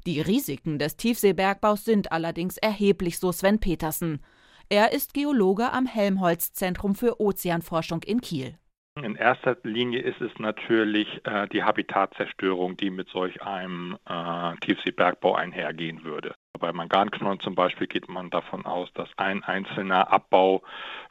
Die 0.07 0.19
Risiken 0.19 0.79
des 0.79 0.97
Tiefseebergbaus 0.97 1.85
sind 1.85 2.11
allerdings 2.11 2.57
erheblich, 2.57 3.19
so 3.19 3.31
Sven 3.31 3.59
Petersen. 3.59 4.21
Er 4.69 4.93
ist 4.93 5.13
Geologe 5.13 5.71
am 5.71 5.85
Helmholtz-Zentrum 5.85 6.95
für 6.95 7.21
Ozeanforschung 7.21 8.01
in 8.03 8.21
Kiel. 8.21 8.57
In 8.97 9.15
erster 9.15 9.55
Linie 9.63 10.01
ist 10.01 10.19
es 10.19 10.31
natürlich 10.37 11.21
äh, 11.25 11.47
die 11.47 11.63
Habitatzerstörung, 11.63 12.75
die 12.75 12.89
mit 12.89 13.07
solch 13.07 13.41
einem 13.41 13.97
äh, 14.05 14.55
Tiefseebergbau 14.57 15.33
einhergehen 15.33 16.03
würde. 16.03 16.35
Bei 16.59 16.73
Manganknollen 16.73 17.39
zum 17.39 17.55
Beispiel 17.55 17.87
geht 17.87 18.09
man 18.09 18.29
davon 18.29 18.65
aus, 18.65 18.89
dass 18.93 19.07
ein 19.15 19.43
einzelner 19.43 20.11
Abbau 20.11 20.61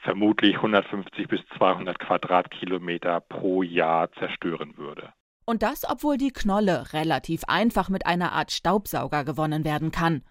vermutlich 0.01 0.57
150 0.57 1.27
bis 1.27 1.41
200 1.57 1.99
Quadratkilometer 1.99 3.21
pro 3.21 3.63
Jahr 3.63 4.13
zerstören 4.13 4.77
würde. 4.77 5.13
Und 5.47 5.63
das, 5.63 5.89
obwohl 5.89 6.19
die 6.19 6.33
Knolle 6.33 6.93
relativ 6.93 7.43
einfach 7.49 7.89
mit 7.89 8.07
einer 8.07 8.33
Art 8.33 8.53
Staubsauger 8.53 9.25
gewonnen 9.25 9.65
werden 9.65 9.91
kann. 9.91 10.23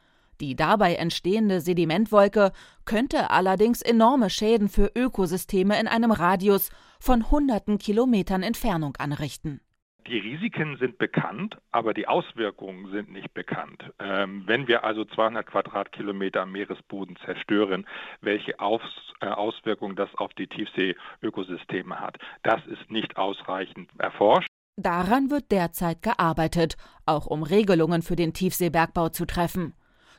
Die 0.42 0.56
dabei 0.56 0.96
entstehende 0.96 1.60
Sedimentwolke 1.60 2.52
könnte 2.86 3.30
allerdings 3.30 3.82
enorme 3.82 4.30
Schäden 4.30 4.70
für 4.70 4.92
Ökosysteme 4.96 5.80
in 5.80 5.88
einem 5.88 6.12
Radius 6.12 6.72
von 7.00 7.30
hunderten 7.30 7.78
Kilometern 7.78 8.42
Entfernung 8.44 8.96
anrichten. 8.98 9.60
Die 10.08 10.18
Risiken 10.18 10.78
sind 10.78 10.98
bekannt, 10.98 11.58
aber 11.72 11.94
die 11.94 12.08
Auswirkungen 12.08 12.90
sind 12.92 13.12
nicht 13.12 13.32
bekannt. 13.34 13.84
Ähm, 14.00 14.44
wenn 14.48 14.68
wir 14.68 14.84
also 14.84 15.06
200 15.06 15.46
Quadratkilometer 15.46 16.46
Meeresboden 16.46 17.16
zerstören, 17.26 17.86
welche 18.22 18.60
Aus, 18.60 18.82
äh, 19.20 19.28
Auswirkungen 19.28 19.96
das 19.96 20.10
auf 20.16 20.34
die 20.34 20.48
Tiefseeökosysteme 20.48 22.00
hat, 22.00 22.18
das 22.42 22.66
ist 22.66 22.90
nicht 22.90 23.18
ausreichend 23.18 23.92
erforscht. 24.00 24.48
Daran 24.78 25.30
wird 25.30 25.52
derzeit 25.52 26.02
gearbeitet, 26.02 26.78
auch 27.06 27.28
um 27.28 27.44
Regelungen 27.44 28.02
für 28.02 28.16
den 28.16 28.34
Tiefseebergbau 28.34 29.10
zu 29.10 29.26
treffen. 29.26 29.74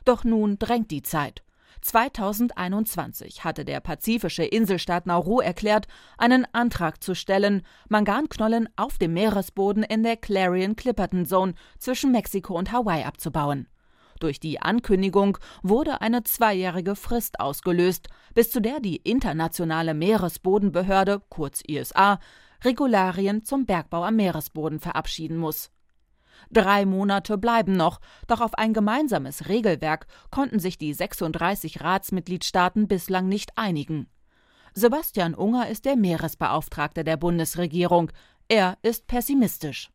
Doch 0.05 0.23
nun 0.23 0.57
drängt 0.57 0.91
die 0.91 1.03
Zeit. 1.03 1.43
2021 1.81 3.43
hatte 3.43 3.65
der 3.65 3.79
pazifische 3.79 4.43
Inselstaat 4.43 5.07
Nauru 5.07 5.39
erklärt, 5.39 5.87
einen 6.17 6.45
Antrag 6.53 7.03
zu 7.03 7.15
stellen, 7.15 7.63
Manganknollen 7.89 8.69
auf 8.75 8.97
dem 8.97 9.13
Meeresboden 9.13 9.83
in 9.83 10.03
der 10.03 10.17
Clarion-Clipperton 10.17 11.25
Zone 11.25 11.53
zwischen 11.79 12.11
Mexiko 12.11 12.57
und 12.57 12.71
Hawaii 12.71 13.03
abzubauen. 13.03 13.67
Durch 14.19 14.39
die 14.39 14.61
Ankündigung 14.61 15.39
wurde 15.63 16.01
eine 16.01 16.23
zweijährige 16.23 16.95
Frist 16.95 17.39
ausgelöst, 17.39 18.07
bis 18.35 18.51
zu 18.51 18.61
der 18.61 18.79
die 18.79 18.97
Internationale 18.97 19.95
Meeresbodenbehörde, 19.95 21.23
kurz 21.29 21.63
ISA, 21.67 22.19
Regularien 22.63 23.43
zum 23.43 23.65
Bergbau 23.65 24.03
am 24.03 24.17
Meeresboden 24.17 24.79
verabschieden 24.79 25.37
muss. 25.37 25.71
Drei 26.49 26.85
Monate 26.85 27.37
bleiben 27.37 27.73
noch, 27.73 27.99
doch 28.27 28.41
auf 28.41 28.55
ein 28.55 28.73
gemeinsames 28.73 29.47
Regelwerk 29.47 30.07
konnten 30.31 30.59
sich 30.59 30.77
die 30.77 30.93
36 30.93 31.81
Ratsmitgliedstaaten 31.81 32.87
bislang 32.87 33.27
nicht 33.27 33.57
einigen. 33.57 34.07
Sebastian 34.73 35.35
Unger 35.35 35.67
ist 35.67 35.85
der 35.85 35.97
Meeresbeauftragte 35.97 37.03
der 37.03 37.17
Bundesregierung. 37.17 38.11
Er 38.47 38.77
ist 38.81 39.07
pessimistisch. 39.07 39.89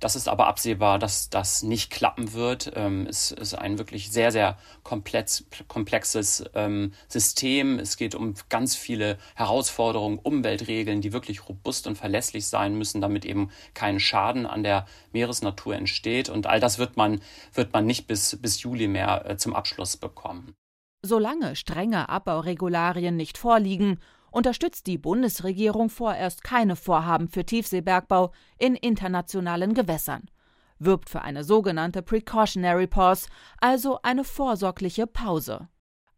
Das 0.00 0.16
ist 0.16 0.28
aber 0.28 0.46
absehbar, 0.46 0.98
dass 0.98 1.28
das 1.28 1.62
nicht 1.62 1.90
klappen 1.90 2.32
wird. 2.32 2.72
Ähm, 2.74 3.06
es 3.06 3.30
ist 3.30 3.54
ein 3.54 3.78
wirklich 3.78 4.10
sehr, 4.10 4.32
sehr 4.32 4.56
komplex, 4.82 5.44
komplexes 5.68 6.42
ähm, 6.54 6.92
System. 7.06 7.78
Es 7.78 7.98
geht 7.98 8.14
um 8.14 8.34
ganz 8.48 8.74
viele 8.74 9.18
Herausforderungen, 9.34 10.18
Umweltregeln, 10.18 11.02
die 11.02 11.12
wirklich 11.12 11.48
robust 11.48 11.86
und 11.86 11.96
verlässlich 11.96 12.46
sein 12.46 12.76
müssen, 12.76 13.02
damit 13.02 13.26
eben 13.26 13.50
kein 13.74 14.00
Schaden 14.00 14.46
an 14.46 14.62
der 14.62 14.86
Meeresnatur 15.12 15.76
entsteht. 15.76 16.30
Und 16.30 16.46
all 16.46 16.60
das 16.60 16.78
wird 16.78 16.96
man, 16.96 17.20
wird 17.52 17.74
man 17.74 17.84
nicht 17.84 18.06
bis, 18.06 18.38
bis 18.40 18.62
Juli 18.62 18.88
mehr 18.88 19.28
äh, 19.28 19.36
zum 19.36 19.54
Abschluss 19.54 19.98
bekommen. 19.98 20.54
Solange 21.02 21.56
strenge 21.56 22.08
Abbauregularien 22.08 23.16
nicht 23.16 23.36
vorliegen 23.36 24.00
unterstützt 24.30 24.86
die 24.86 24.98
Bundesregierung 24.98 25.90
vorerst 25.90 26.44
keine 26.44 26.76
Vorhaben 26.76 27.28
für 27.28 27.44
Tiefseebergbau 27.44 28.32
in 28.58 28.74
internationalen 28.74 29.74
Gewässern, 29.74 30.30
wirbt 30.78 31.10
für 31.10 31.22
eine 31.22 31.44
sogenannte 31.44 32.02
Precautionary 32.02 32.86
Pause, 32.86 33.28
also 33.60 34.00
eine 34.02 34.24
vorsorgliche 34.24 35.06
Pause. 35.06 35.68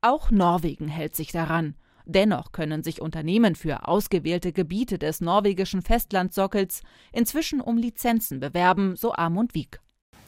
Auch 0.00 0.30
Norwegen 0.30 0.88
hält 0.88 1.14
sich 1.14 1.32
daran. 1.32 1.76
Dennoch 2.04 2.50
können 2.50 2.82
sich 2.82 3.00
Unternehmen 3.00 3.54
für 3.54 3.86
ausgewählte 3.86 4.52
Gebiete 4.52 4.98
des 4.98 5.20
norwegischen 5.20 5.82
Festlandsockels 5.82 6.82
inzwischen 7.12 7.60
um 7.60 7.78
Lizenzen 7.78 8.40
bewerben, 8.40 8.96
so 8.96 9.12
Amund 9.12 9.54
Wiek. 9.54 9.80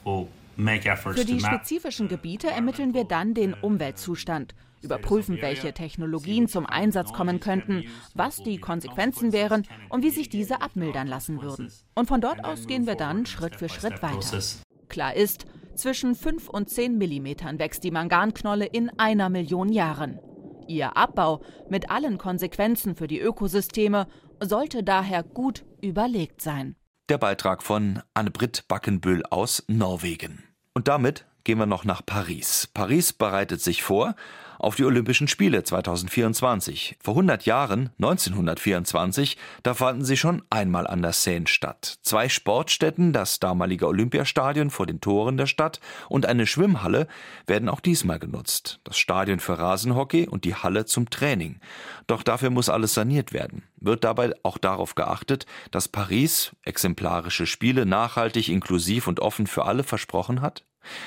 Für 0.05 1.25
die 1.25 1.41
spezifischen 1.41 2.07
Gebiete 2.07 2.47
ermitteln 2.49 2.93
wir 2.93 3.03
dann 3.03 3.33
den 3.33 3.53
Umweltzustand, 3.53 4.55
überprüfen, 4.85 5.41
welche 5.41 5.73
Technologien 5.73 6.47
zum 6.47 6.65
Einsatz 6.65 7.11
kommen 7.11 7.41
könnten, 7.41 7.83
was 8.13 8.37
die 8.37 8.57
Konsequenzen 8.57 9.33
wären 9.33 9.63
und 9.89 10.03
wie 10.03 10.11
sich 10.11 10.29
diese 10.29 10.61
abmildern 10.61 11.07
lassen 11.07 11.41
würden. 11.41 11.71
Und 11.95 12.07
von 12.07 12.21
dort 12.21 12.45
aus 12.45 12.67
gehen 12.67 12.87
wir 12.87 12.95
dann 12.95 13.25
Schritt 13.25 13.57
für 13.57 13.67
Schritt 13.67 14.01
weiter. 14.01 14.41
Klar 14.87 15.15
ist, 15.15 15.45
zwischen 15.75 16.15
5 16.15 16.47
und 16.47 16.69
10 16.69 16.97
Millimetern 16.97 17.59
wächst 17.59 17.83
die 17.83 17.91
Manganknolle 17.91 18.65
in 18.65 18.89
einer 18.97 19.29
Million 19.29 19.69
Jahren. 19.73 20.19
Ihr 20.67 20.95
Abbau 20.95 21.41
mit 21.69 21.91
allen 21.91 22.17
Konsequenzen 22.17 22.95
für 22.95 23.07
die 23.07 23.19
Ökosysteme 23.19 24.07
sollte 24.41 24.83
daher 24.83 25.23
gut 25.23 25.65
überlegt 25.81 26.41
sein. 26.41 26.75
Der 27.09 27.17
Beitrag 27.17 27.61
von 27.61 28.01
Anne-Britt 28.13 28.67
Backenbüll 28.67 29.23
aus 29.29 29.63
Norwegen. 29.67 30.43
Und 30.73 30.87
damit 30.87 31.25
gehen 31.43 31.59
wir 31.59 31.67
noch 31.67 31.85
nach 31.85 32.05
Paris. 32.05 32.67
Paris 32.73 33.13
bereitet 33.13 33.61
sich 33.61 33.83
vor 33.83 34.15
auf 34.59 34.75
die 34.75 34.85
Olympischen 34.85 35.27
Spiele 35.27 35.63
2024. 35.63 36.97
Vor 37.01 37.13
100 37.13 37.45
Jahren, 37.45 37.89
1924, 37.97 39.37
da 39.63 39.73
fanden 39.73 40.05
sie 40.05 40.17
schon 40.17 40.43
einmal 40.49 40.87
an 40.87 41.01
der 41.01 41.13
Seine 41.13 41.47
statt. 41.47 41.97
Zwei 42.01 42.29
Sportstätten, 42.29 43.13
das 43.13 43.39
damalige 43.39 43.87
Olympiastadion 43.87 44.69
vor 44.69 44.85
den 44.85 45.01
Toren 45.01 45.37
der 45.37 45.47
Stadt 45.47 45.79
und 46.09 46.25
eine 46.25 46.47
Schwimmhalle 46.47 47.07
werden 47.47 47.69
auch 47.69 47.79
diesmal 47.79 48.19
genutzt. 48.19 48.79
Das 48.83 48.97
Stadion 48.97 49.39
für 49.39 49.57
Rasenhockey 49.57 50.27
und 50.27 50.45
die 50.45 50.55
Halle 50.55 50.85
zum 50.85 51.09
Training. 51.09 51.59
Doch 52.07 52.23
dafür 52.23 52.49
muss 52.49 52.69
alles 52.69 52.93
saniert 52.93 53.33
werden. 53.33 53.63
Wird 53.77 54.03
dabei 54.03 54.33
auch 54.43 54.57
darauf 54.57 54.95
geachtet, 54.95 55.45
dass 55.71 55.87
Paris 55.87 56.51
exemplarische 56.63 57.45
Spiele 57.45 57.85
nachhaltig, 57.85 58.49
inklusiv 58.49 59.07
und 59.07 59.19
offen 59.19 59.47
für 59.47 59.65
alle 59.65 59.83
versprochen 59.83 60.41
hat? 60.41 60.63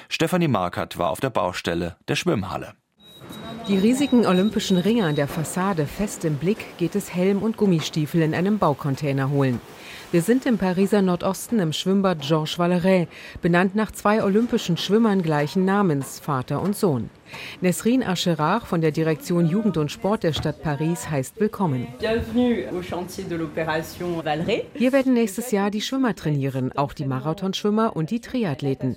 Stefanie 0.09 0.49
Markert 0.49 0.99
war 0.99 1.11
auf 1.11 1.21
der 1.21 1.31
Baustelle 1.31 1.97
der 2.09 2.17
Schwimmhalle. 2.17 2.75
Die 3.69 3.77
riesigen 3.77 4.25
olympischen 4.25 4.79
Ringe 4.79 5.05
an 5.05 5.15
der 5.15 5.29
Fassade 5.29 5.87
fest 5.87 6.25
im 6.25 6.37
Blick 6.37 6.79
geht 6.79 6.95
es 6.95 7.15
Helm 7.15 7.43
und 7.43 7.57
Gummistiefel 7.57 8.23
in 8.23 8.35
einem 8.35 8.59
Baucontainer 8.59 9.29
holen. 9.31 9.61
Wir 10.11 10.23
sind 10.23 10.47
im 10.47 10.57
Pariser 10.57 11.03
Nordosten 11.03 11.59
im 11.59 11.75
Schwimmbad 11.75 12.23
Georges 12.23 12.59
Valeret, 12.59 13.09
benannt 13.43 13.75
nach 13.75 13.91
zwei 13.91 14.25
olympischen 14.25 14.79
Schwimmern 14.79 15.23
gleichen 15.23 15.67
Namens, 15.67 16.19
Vater 16.19 16.63
und 16.63 16.77
Sohn. 16.77 17.11
Nesrin 17.61 18.03
Acherach 18.03 18.67
von 18.67 18.81
der 18.81 18.91
Direktion 18.91 19.47
Jugend 19.47 19.77
und 19.77 19.91
Sport 19.91 20.23
der 20.23 20.33
Stadt 20.33 20.63
Paris 20.63 21.11
heißt 21.11 21.41
willkommen. 21.41 21.87
Hier 24.75 24.93
werden 24.93 25.15
nächstes 25.15 25.51
Jahr 25.51 25.71
die 25.71 25.81
Schwimmer 25.81 26.15
trainieren, 26.15 26.73
auch 26.77 26.93
die 26.93 27.05
Marathonschwimmer 27.05 27.97
und 27.97 28.11
die 28.11 28.21
Triathleten. 28.21 28.97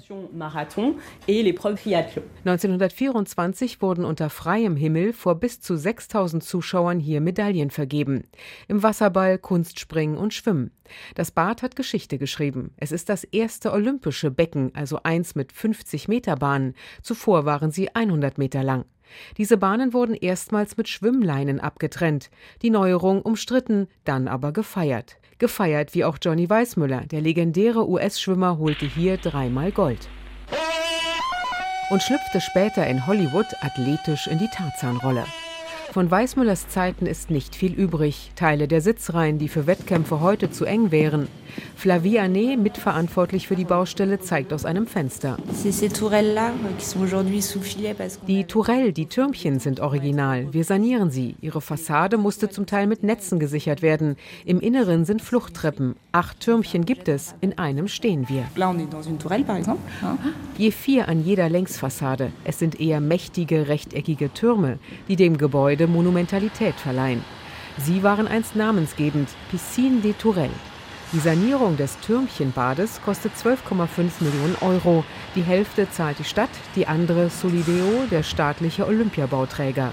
1924 2.45 3.81
wurden 3.81 4.05
unter 4.05 4.29
freiem 4.29 4.75
Himmel 4.75 5.13
vor 5.13 5.35
bis 5.35 5.61
zu 5.61 5.75
6000 5.75 6.43
Zuschauern 6.43 6.99
hier 6.99 7.21
Medaillen 7.21 7.71
vergeben. 7.71 8.23
Im 8.67 8.83
Wasserball, 8.83 9.37
Kunstspringen 9.37 10.17
und 10.17 10.33
Schwimmen. 10.33 10.71
Das 11.15 11.31
Bad 11.31 11.61
hat 11.61 11.75
Geschichte 11.75 12.17
geschrieben. 12.17 12.73
Es 12.77 12.91
ist 12.91 13.09
das 13.09 13.23
erste 13.23 13.71
olympische 13.71 14.31
Becken, 14.31 14.71
also 14.75 14.99
eins 15.03 15.35
mit 15.35 15.51
50 15.51 16.07
Meter 16.07 16.35
Bahnen. 16.35 16.75
Zuvor 17.01 17.45
waren 17.45 17.71
sie 17.71 17.95
100 17.95 18.20
100 18.21 18.37
Meter 18.37 18.63
lang. 18.63 18.85
Diese 19.37 19.57
Bahnen 19.57 19.93
wurden 19.93 20.15
erstmals 20.15 20.77
mit 20.77 20.87
Schwimmleinen 20.87 21.59
abgetrennt. 21.59 22.29
Die 22.61 22.69
Neuerung 22.69 23.21
umstritten, 23.21 23.87
dann 24.05 24.27
aber 24.27 24.53
gefeiert. 24.53 25.17
Gefeiert 25.37 25.93
wie 25.95 26.05
auch 26.05 26.17
Johnny 26.21 26.49
Weissmüller, 26.49 27.01
der 27.07 27.19
legendäre 27.19 27.89
US-Schwimmer 27.89 28.57
holte 28.57 28.85
hier 28.85 29.17
dreimal 29.17 29.71
Gold. 29.71 30.07
Und 31.89 32.01
schlüpfte 32.01 32.39
später 32.39 32.87
in 32.87 33.05
Hollywood 33.05 33.47
athletisch 33.61 34.27
in 34.27 34.37
die 34.37 34.47
Tarzanrolle. 34.47 35.25
Von 35.91 36.09
Weißmüllers 36.09 36.69
Zeiten 36.69 37.05
ist 37.05 37.29
nicht 37.29 37.53
viel 37.53 37.73
übrig. 37.73 38.31
Teile 38.37 38.69
der 38.69 38.79
Sitzreihen, 38.79 39.39
die 39.39 39.49
für 39.49 39.67
Wettkämpfe 39.67 40.21
heute 40.21 40.49
zu 40.49 40.63
eng 40.63 40.89
wären. 40.89 41.27
Flavie 41.75 42.17
Anet, 42.17 42.57
mitverantwortlich 42.59 43.49
für 43.49 43.57
die 43.57 43.65
Baustelle, 43.65 44.21
zeigt 44.21 44.53
aus 44.53 44.63
einem 44.63 44.87
Fenster. 44.87 45.37
Die 48.27 48.43
Tourelles, 48.45 48.93
die 48.93 49.05
Türmchen 49.07 49.59
sind 49.59 49.81
original. 49.81 50.53
Wir 50.53 50.63
sanieren 50.63 51.11
sie. 51.11 51.35
Ihre 51.41 51.59
Fassade 51.59 52.17
musste 52.17 52.49
zum 52.49 52.67
Teil 52.67 52.87
mit 52.87 53.03
Netzen 53.03 53.37
gesichert 53.37 53.81
werden. 53.81 54.15
Im 54.45 54.61
Inneren 54.61 55.03
sind 55.03 55.21
Fluchttreppen. 55.21 55.95
Acht 56.13 56.39
Türmchen 56.39 56.85
gibt 56.85 57.09
es. 57.09 57.35
In 57.41 57.57
einem 57.57 57.89
stehen 57.89 58.29
wir. 58.29 58.45
Je 60.57 60.71
vier 60.71 61.09
an 61.09 61.25
jeder 61.25 61.49
Längsfassade. 61.49 62.31
Es 62.45 62.59
sind 62.59 62.79
eher 62.79 63.01
mächtige, 63.01 63.67
rechteckige 63.67 64.33
Türme, 64.33 64.79
die 65.09 65.17
dem 65.17 65.37
Gebäude 65.37 65.80
Gebäude 65.81 65.87
Monumentalität 65.87 66.75
verleihen. 66.75 67.23
Sie 67.77 68.03
waren 68.03 68.27
einst 68.27 68.55
namensgebend, 68.55 69.29
Piscine 69.49 70.01
des 70.01 70.17
Tourelles. 70.17 70.51
Die 71.13 71.19
Sanierung 71.19 71.75
des 71.75 71.99
Türmchenbades 71.99 73.01
kostet 73.03 73.33
12,5 73.33 73.87
Millionen 74.19 74.55
Euro. 74.61 75.03
Die 75.35 75.41
Hälfte 75.41 75.89
zahlt 75.89 76.19
die 76.19 76.23
Stadt, 76.23 76.49
die 76.75 76.87
andere 76.87 77.29
Solideo, 77.29 78.05
der 78.11 78.23
staatliche 78.23 78.85
Olympiabauträger. 78.85 79.91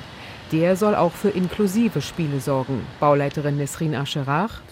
Der 0.50 0.76
soll 0.76 0.94
auch 0.94 1.12
für 1.12 1.28
inklusive 1.28 2.00
Spiele 2.00 2.40
sorgen. 2.40 2.80
Bauleiterin 3.00 3.58
Nesrin 3.58 3.94
Acherach. 3.94 4.62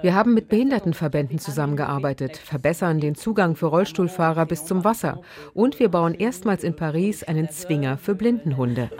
Wir 0.00 0.14
haben 0.14 0.34
mit 0.34 0.48
Behindertenverbänden 0.48 1.38
zusammengearbeitet, 1.38 2.38
verbessern 2.38 2.98
den 2.98 3.14
Zugang 3.14 3.56
für 3.56 3.66
Rollstuhlfahrer 3.66 4.46
bis 4.46 4.64
zum 4.64 4.84
Wasser. 4.84 5.20
Und 5.52 5.78
wir 5.78 5.90
bauen 5.90 6.14
erstmals 6.14 6.64
in 6.64 6.74
Paris 6.74 7.22
einen 7.22 7.50
Zwinger 7.50 7.98
für 7.98 8.14
Blindenhunde. 8.14 8.90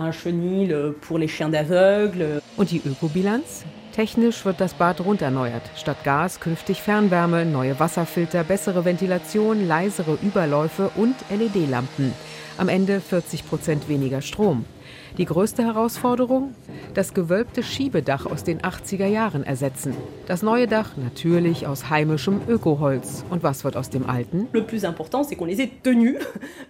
Und 2.56 2.70
die 2.70 2.82
Ökobilanz? 2.84 3.64
Technisch 3.92 4.44
wird 4.44 4.60
das 4.60 4.74
Bad 4.74 5.04
rund 5.04 5.20
erneuert. 5.20 5.62
Statt 5.76 6.04
Gas 6.04 6.40
künftig 6.40 6.80
Fernwärme, 6.80 7.44
neue 7.44 7.80
Wasserfilter, 7.80 8.44
bessere 8.44 8.84
Ventilation, 8.84 9.66
leisere 9.66 10.16
Überläufe 10.22 10.90
und 10.94 11.16
LED-Lampen. 11.30 12.12
Am 12.60 12.68
Ende 12.68 13.00
40 13.00 13.48
Prozent 13.48 13.88
weniger 13.88 14.20
Strom. 14.20 14.66
Die 15.18 15.24
größte 15.24 15.64
Herausforderung? 15.64 16.54
Das 16.94 17.14
gewölbte 17.14 17.62
Schiebedach 17.62 18.26
aus 18.26 18.44
den 18.44 18.60
80er 18.60 19.06
Jahren 19.06 19.44
ersetzen. 19.44 19.94
Das 20.26 20.42
neue 20.42 20.66
Dach 20.66 20.96
natürlich 20.96 21.66
aus 21.66 21.90
heimischem 21.90 22.40
Ökoholz. 22.48 23.24
Und 23.30 23.42
was 23.42 23.64
wird 23.64 23.76
aus 23.76 23.90
dem 23.90 24.08
alten? 24.08 24.48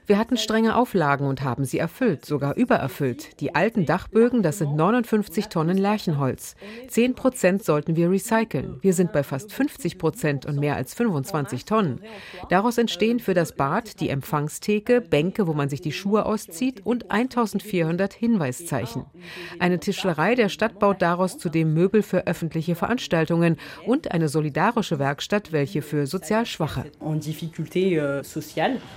Wir 0.07 0.19
hatten 0.19 0.37
strenge 0.37 0.77
Auflagen 0.77 1.27
und 1.27 1.43
haben 1.43 1.65
sie 1.65 1.79
erfüllt, 1.79 2.25
sogar 2.25 2.57
übererfüllt. 2.57 3.41
Die 3.41 3.55
alten 3.55 3.87
Dachbögen, 3.87 4.43
das 4.43 4.59
sind 4.59 4.75
59 4.75 5.49
Tonnen 5.49 5.79
Lärchenholz. 5.79 6.57
10 6.89 7.15
Prozent 7.15 7.65
sollten 7.65 7.97
wir 7.97 8.11
recyceln. 8.11 8.79
Wir 8.81 8.95
sind 8.95 9.13
bei 9.13 9.23
fast 9.23 9.53
50 9.53 9.99
Prozent 9.99 10.47
und 10.47 10.59
mehr 10.59 10.77
als 10.77 10.95
25 10.95 11.65
Tonnen. 11.65 12.01
Daraus 12.49 12.79
entstehen 12.79 13.21
für 13.21 13.35
das 13.35 13.53
Bad 13.53 14.01
die 14.01 14.09
Empfangstheke, 14.09 15.01
Bänke, 15.01 15.47
wo 15.47 15.53
man 15.53 15.69
sich 15.69 15.81
die 15.81 15.93
Schuhe 15.93 16.27
auszieht 16.27 16.85
und 16.85 17.11
1400 17.11 18.13
Hinweise 18.13 18.30
Hinweiszeichen. 18.33 19.07
Eine 19.59 19.81
Tischlerei 19.81 20.35
der 20.35 20.49
Stadt 20.49 20.79
baut 20.79 21.03
daraus 21.03 21.39
zudem 21.39 21.75
Möbel 21.75 22.03
für 22.03 22.27
öffentliche 22.27 22.75
Veranstaltungen 22.75 23.57
und 23.87 24.13
eine 24.13 24.29
solidarische 24.29 24.99
Werkstatt, 24.99 25.53
welche 25.53 25.83
für 25.83 26.07
sozial 26.07 26.47
Schwache. 26.47 26.85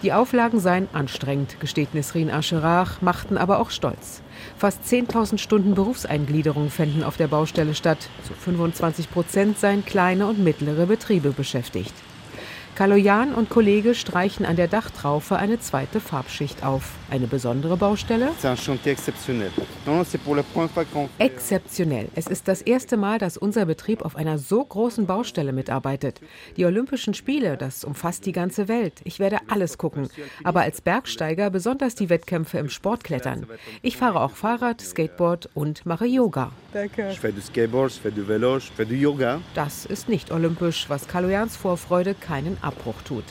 Die 0.03 0.13
Auflagen 0.13 0.59
seien 0.59 0.88
anstrengend, 0.93 1.59
gesteht 1.59 1.93
Nesrin 1.93 2.29
Ascherach, 2.29 3.01
machten 3.01 3.38
aber 3.38 3.59
auch 3.59 3.71
stolz. 3.71 4.21
Fast 4.57 4.84
10.000 4.84 5.38
Stunden 5.38 5.73
Berufseingliederung 5.73 6.69
fänden 6.69 7.03
auf 7.03 7.17
der 7.17 7.27
Baustelle 7.27 7.75
statt. 7.75 8.09
Zu 8.23 8.34
25 8.34 9.11
Prozent 9.11 9.59
seien 9.59 9.86
kleine 9.86 10.27
und 10.27 10.43
mittlere 10.43 10.86
Betriebe 10.86 11.31
beschäftigt. 11.31 11.93
Kaloyan 12.76 13.36
und 13.36 13.51
Kollege 13.51 13.93
streichen 13.93 14.47
an 14.47 14.55
der 14.55 14.67
Dachtraufe 14.67 15.36
eine 15.36 15.59
zweite 15.59 15.99
Farbschicht 15.99 16.65
auf. 16.65 16.95
Eine 17.11 17.28
besondere 17.28 17.78
Baustelle? 17.78 18.32
Exzeptionell. 21.19 22.09
Es 22.15 22.26
ist 22.26 22.47
das 22.47 22.63
erste 22.63 22.97
Mal, 22.97 23.19
dass 23.19 23.38
unser 23.38 23.67
Betrieb 23.67 24.01
auf 24.01 24.15
einer 24.15 24.39
so 24.39 24.65
großen 24.65 25.05
Baustelle 25.05 25.53
mitarbeitet. 25.53 26.19
Die 26.57 26.65
Olympischen 26.65 27.13
Spiele, 27.13 27.57
das 27.57 27.84
umfasst 27.84 28.26
die 28.26 28.32
ganze 28.32 28.67
Welt. 28.67 29.01
Ich 29.03 29.19
werde 29.19 29.38
alles 29.49 29.78
gucken. 29.78 30.09
Aber 30.43 30.61
als 30.61 30.82
Bergsteiger 30.82 31.51
besonders 31.51 31.93
die 31.93 32.09
Wettkämpfe 32.09 32.57
im 32.57 32.69
Sportklettern. 32.69 33.45
Ich 33.84 33.97
fahre 33.97 34.19
auch 34.21 34.32
Fahrrad, 34.32 34.82
Skateboard 34.82 35.47
und 35.53 35.86
mache 35.86 36.07
Yoga. 36.07 36.51
Das 39.53 39.86
ist 39.86 40.09
nicht 40.09 40.32
olympisch, 40.32 40.86
was 40.88 41.07
Kaloyans 41.07 41.55
Vorfreude 41.55 42.15
keinen 42.15 42.57
Abbruch 42.64 43.01
tut. 43.03 43.26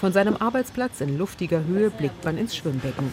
Von 0.00 0.12
seinem 0.12 0.36
Arbeitsplatz 0.36 1.00
in 1.00 1.16
luftiger 1.16 1.64
Höhe 1.64 1.90
blickt 1.90 2.24
man 2.24 2.36
ins 2.38 2.56
Schwimmbecken. 2.56 3.12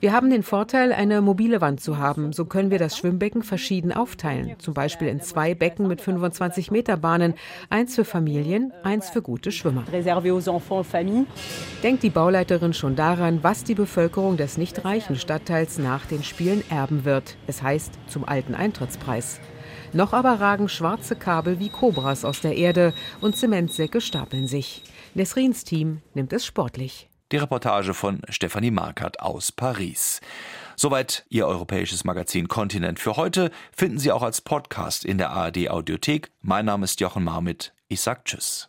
Wir 0.00 0.12
haben 0.12 0.28
den 0.28 0.42
Vorteil, 0.42 0.92
eine 0.92 1.22
mobile 1.22 1.62
Wand 1.62 1.80
zu 1.80 1.96
haben. 1.96 2.34
So 2.34 2.44
können 2.44 2.70
wir 2.70 2.78
das 2.78 2.98
Schwimmbecken 2.98 3.42
verschieden 3.42 3.90
aufteilen. 3.90 4.56
Zum 4.58 4.74
Beispiel 4.74 5.08
in 5.08 5.22
zwei 5.22 5.54
Becken 5.54 5.88
mit 5.88 6.02
25 6.02 6.70
Meter 6.70 6.98
Bahnen. 6.98 7.32
Eins 7.70 7.94
für 7.94 8.04
Familien, 8.04 8.70
eins 8.82 9.08
für 9.08 9.22
gute 9.22 9.50
Schwimmer. 9.50 9.84
Denkt 11.82 12.02
die 12.02 12.10
Bauleiterin 12.10 12.74
schon 12.74 12.96
daran, 12.96 13.38
was 13.42 13.64
die 13.64 13.74
Bevölkerung 13.74 14.36
des 14.36 14.58
nicht 14.58 14.84
reichen 14.84 15.16
Stadtteils 15.16 15.78
nach 15.78 16.04
den 16.04 16.22
Spielen 16.22 16.62
erben 16.68 17.06
wird. 17.06 17.36
Es 17.46 17.62
heißt 17.62 17.92
zum 18.08 18.28
alten 18.28 18.54
Eintrittspreis. 18.54 19.40
Noch 19.92 20.12
aber 20.12 20.40
ragen 20.40 20.68
schwarze 20.68 21.16
Kabel 21.16 21.58
wie 21.58 21.68
Kobras 21.68 22.24
aus 22.24 22.40
der 22.40 22.56
Erde 22.56 22.92
und 23.20 23.36
Zementsäcke 23.36 24.00
stapeln 24.00 24.46
sich. 24.46 24.82
Nesrins 25.14 25.64
Team 25.64 26.00
nimmt 26.14 26.32
es 26.32 26.46
sportlich. 26.46 27.08
Die 27.32 27.36
Reportage 27.36 27.94
von 27.94 28.22
Stefanie 28.28 28.70
Markert 28.70 29.20
aus 29.20 29.52
Paris. 29.52 30.20
Soweit 30.76 31.24
Ihr 31.28 31.46
europäisches 31.46 32.04
Magazin 32.04 32.48
Kontinent 32.48 32.98
für 32.98 33.16
heute. 33.16 33.50
Finden 33.72 33.98
Sie 33.98 34.12
auch 34.12 34.22
als 34.22 34.40
Podcast 34.40 35.04
in 35.04 35.18
der 35.18 35.30
ARD 35.30 35.70
Audiothek. 35.70 36.30
Mein 36.40 36.64
Name 36.64 36.84
ist 36.84 37.00
Jochen 37.00 37.24
Marmit. 37.24 37.72
Ich 37.88 38.00
sag 38.00 38.24
Tschüss. 38.24 38.68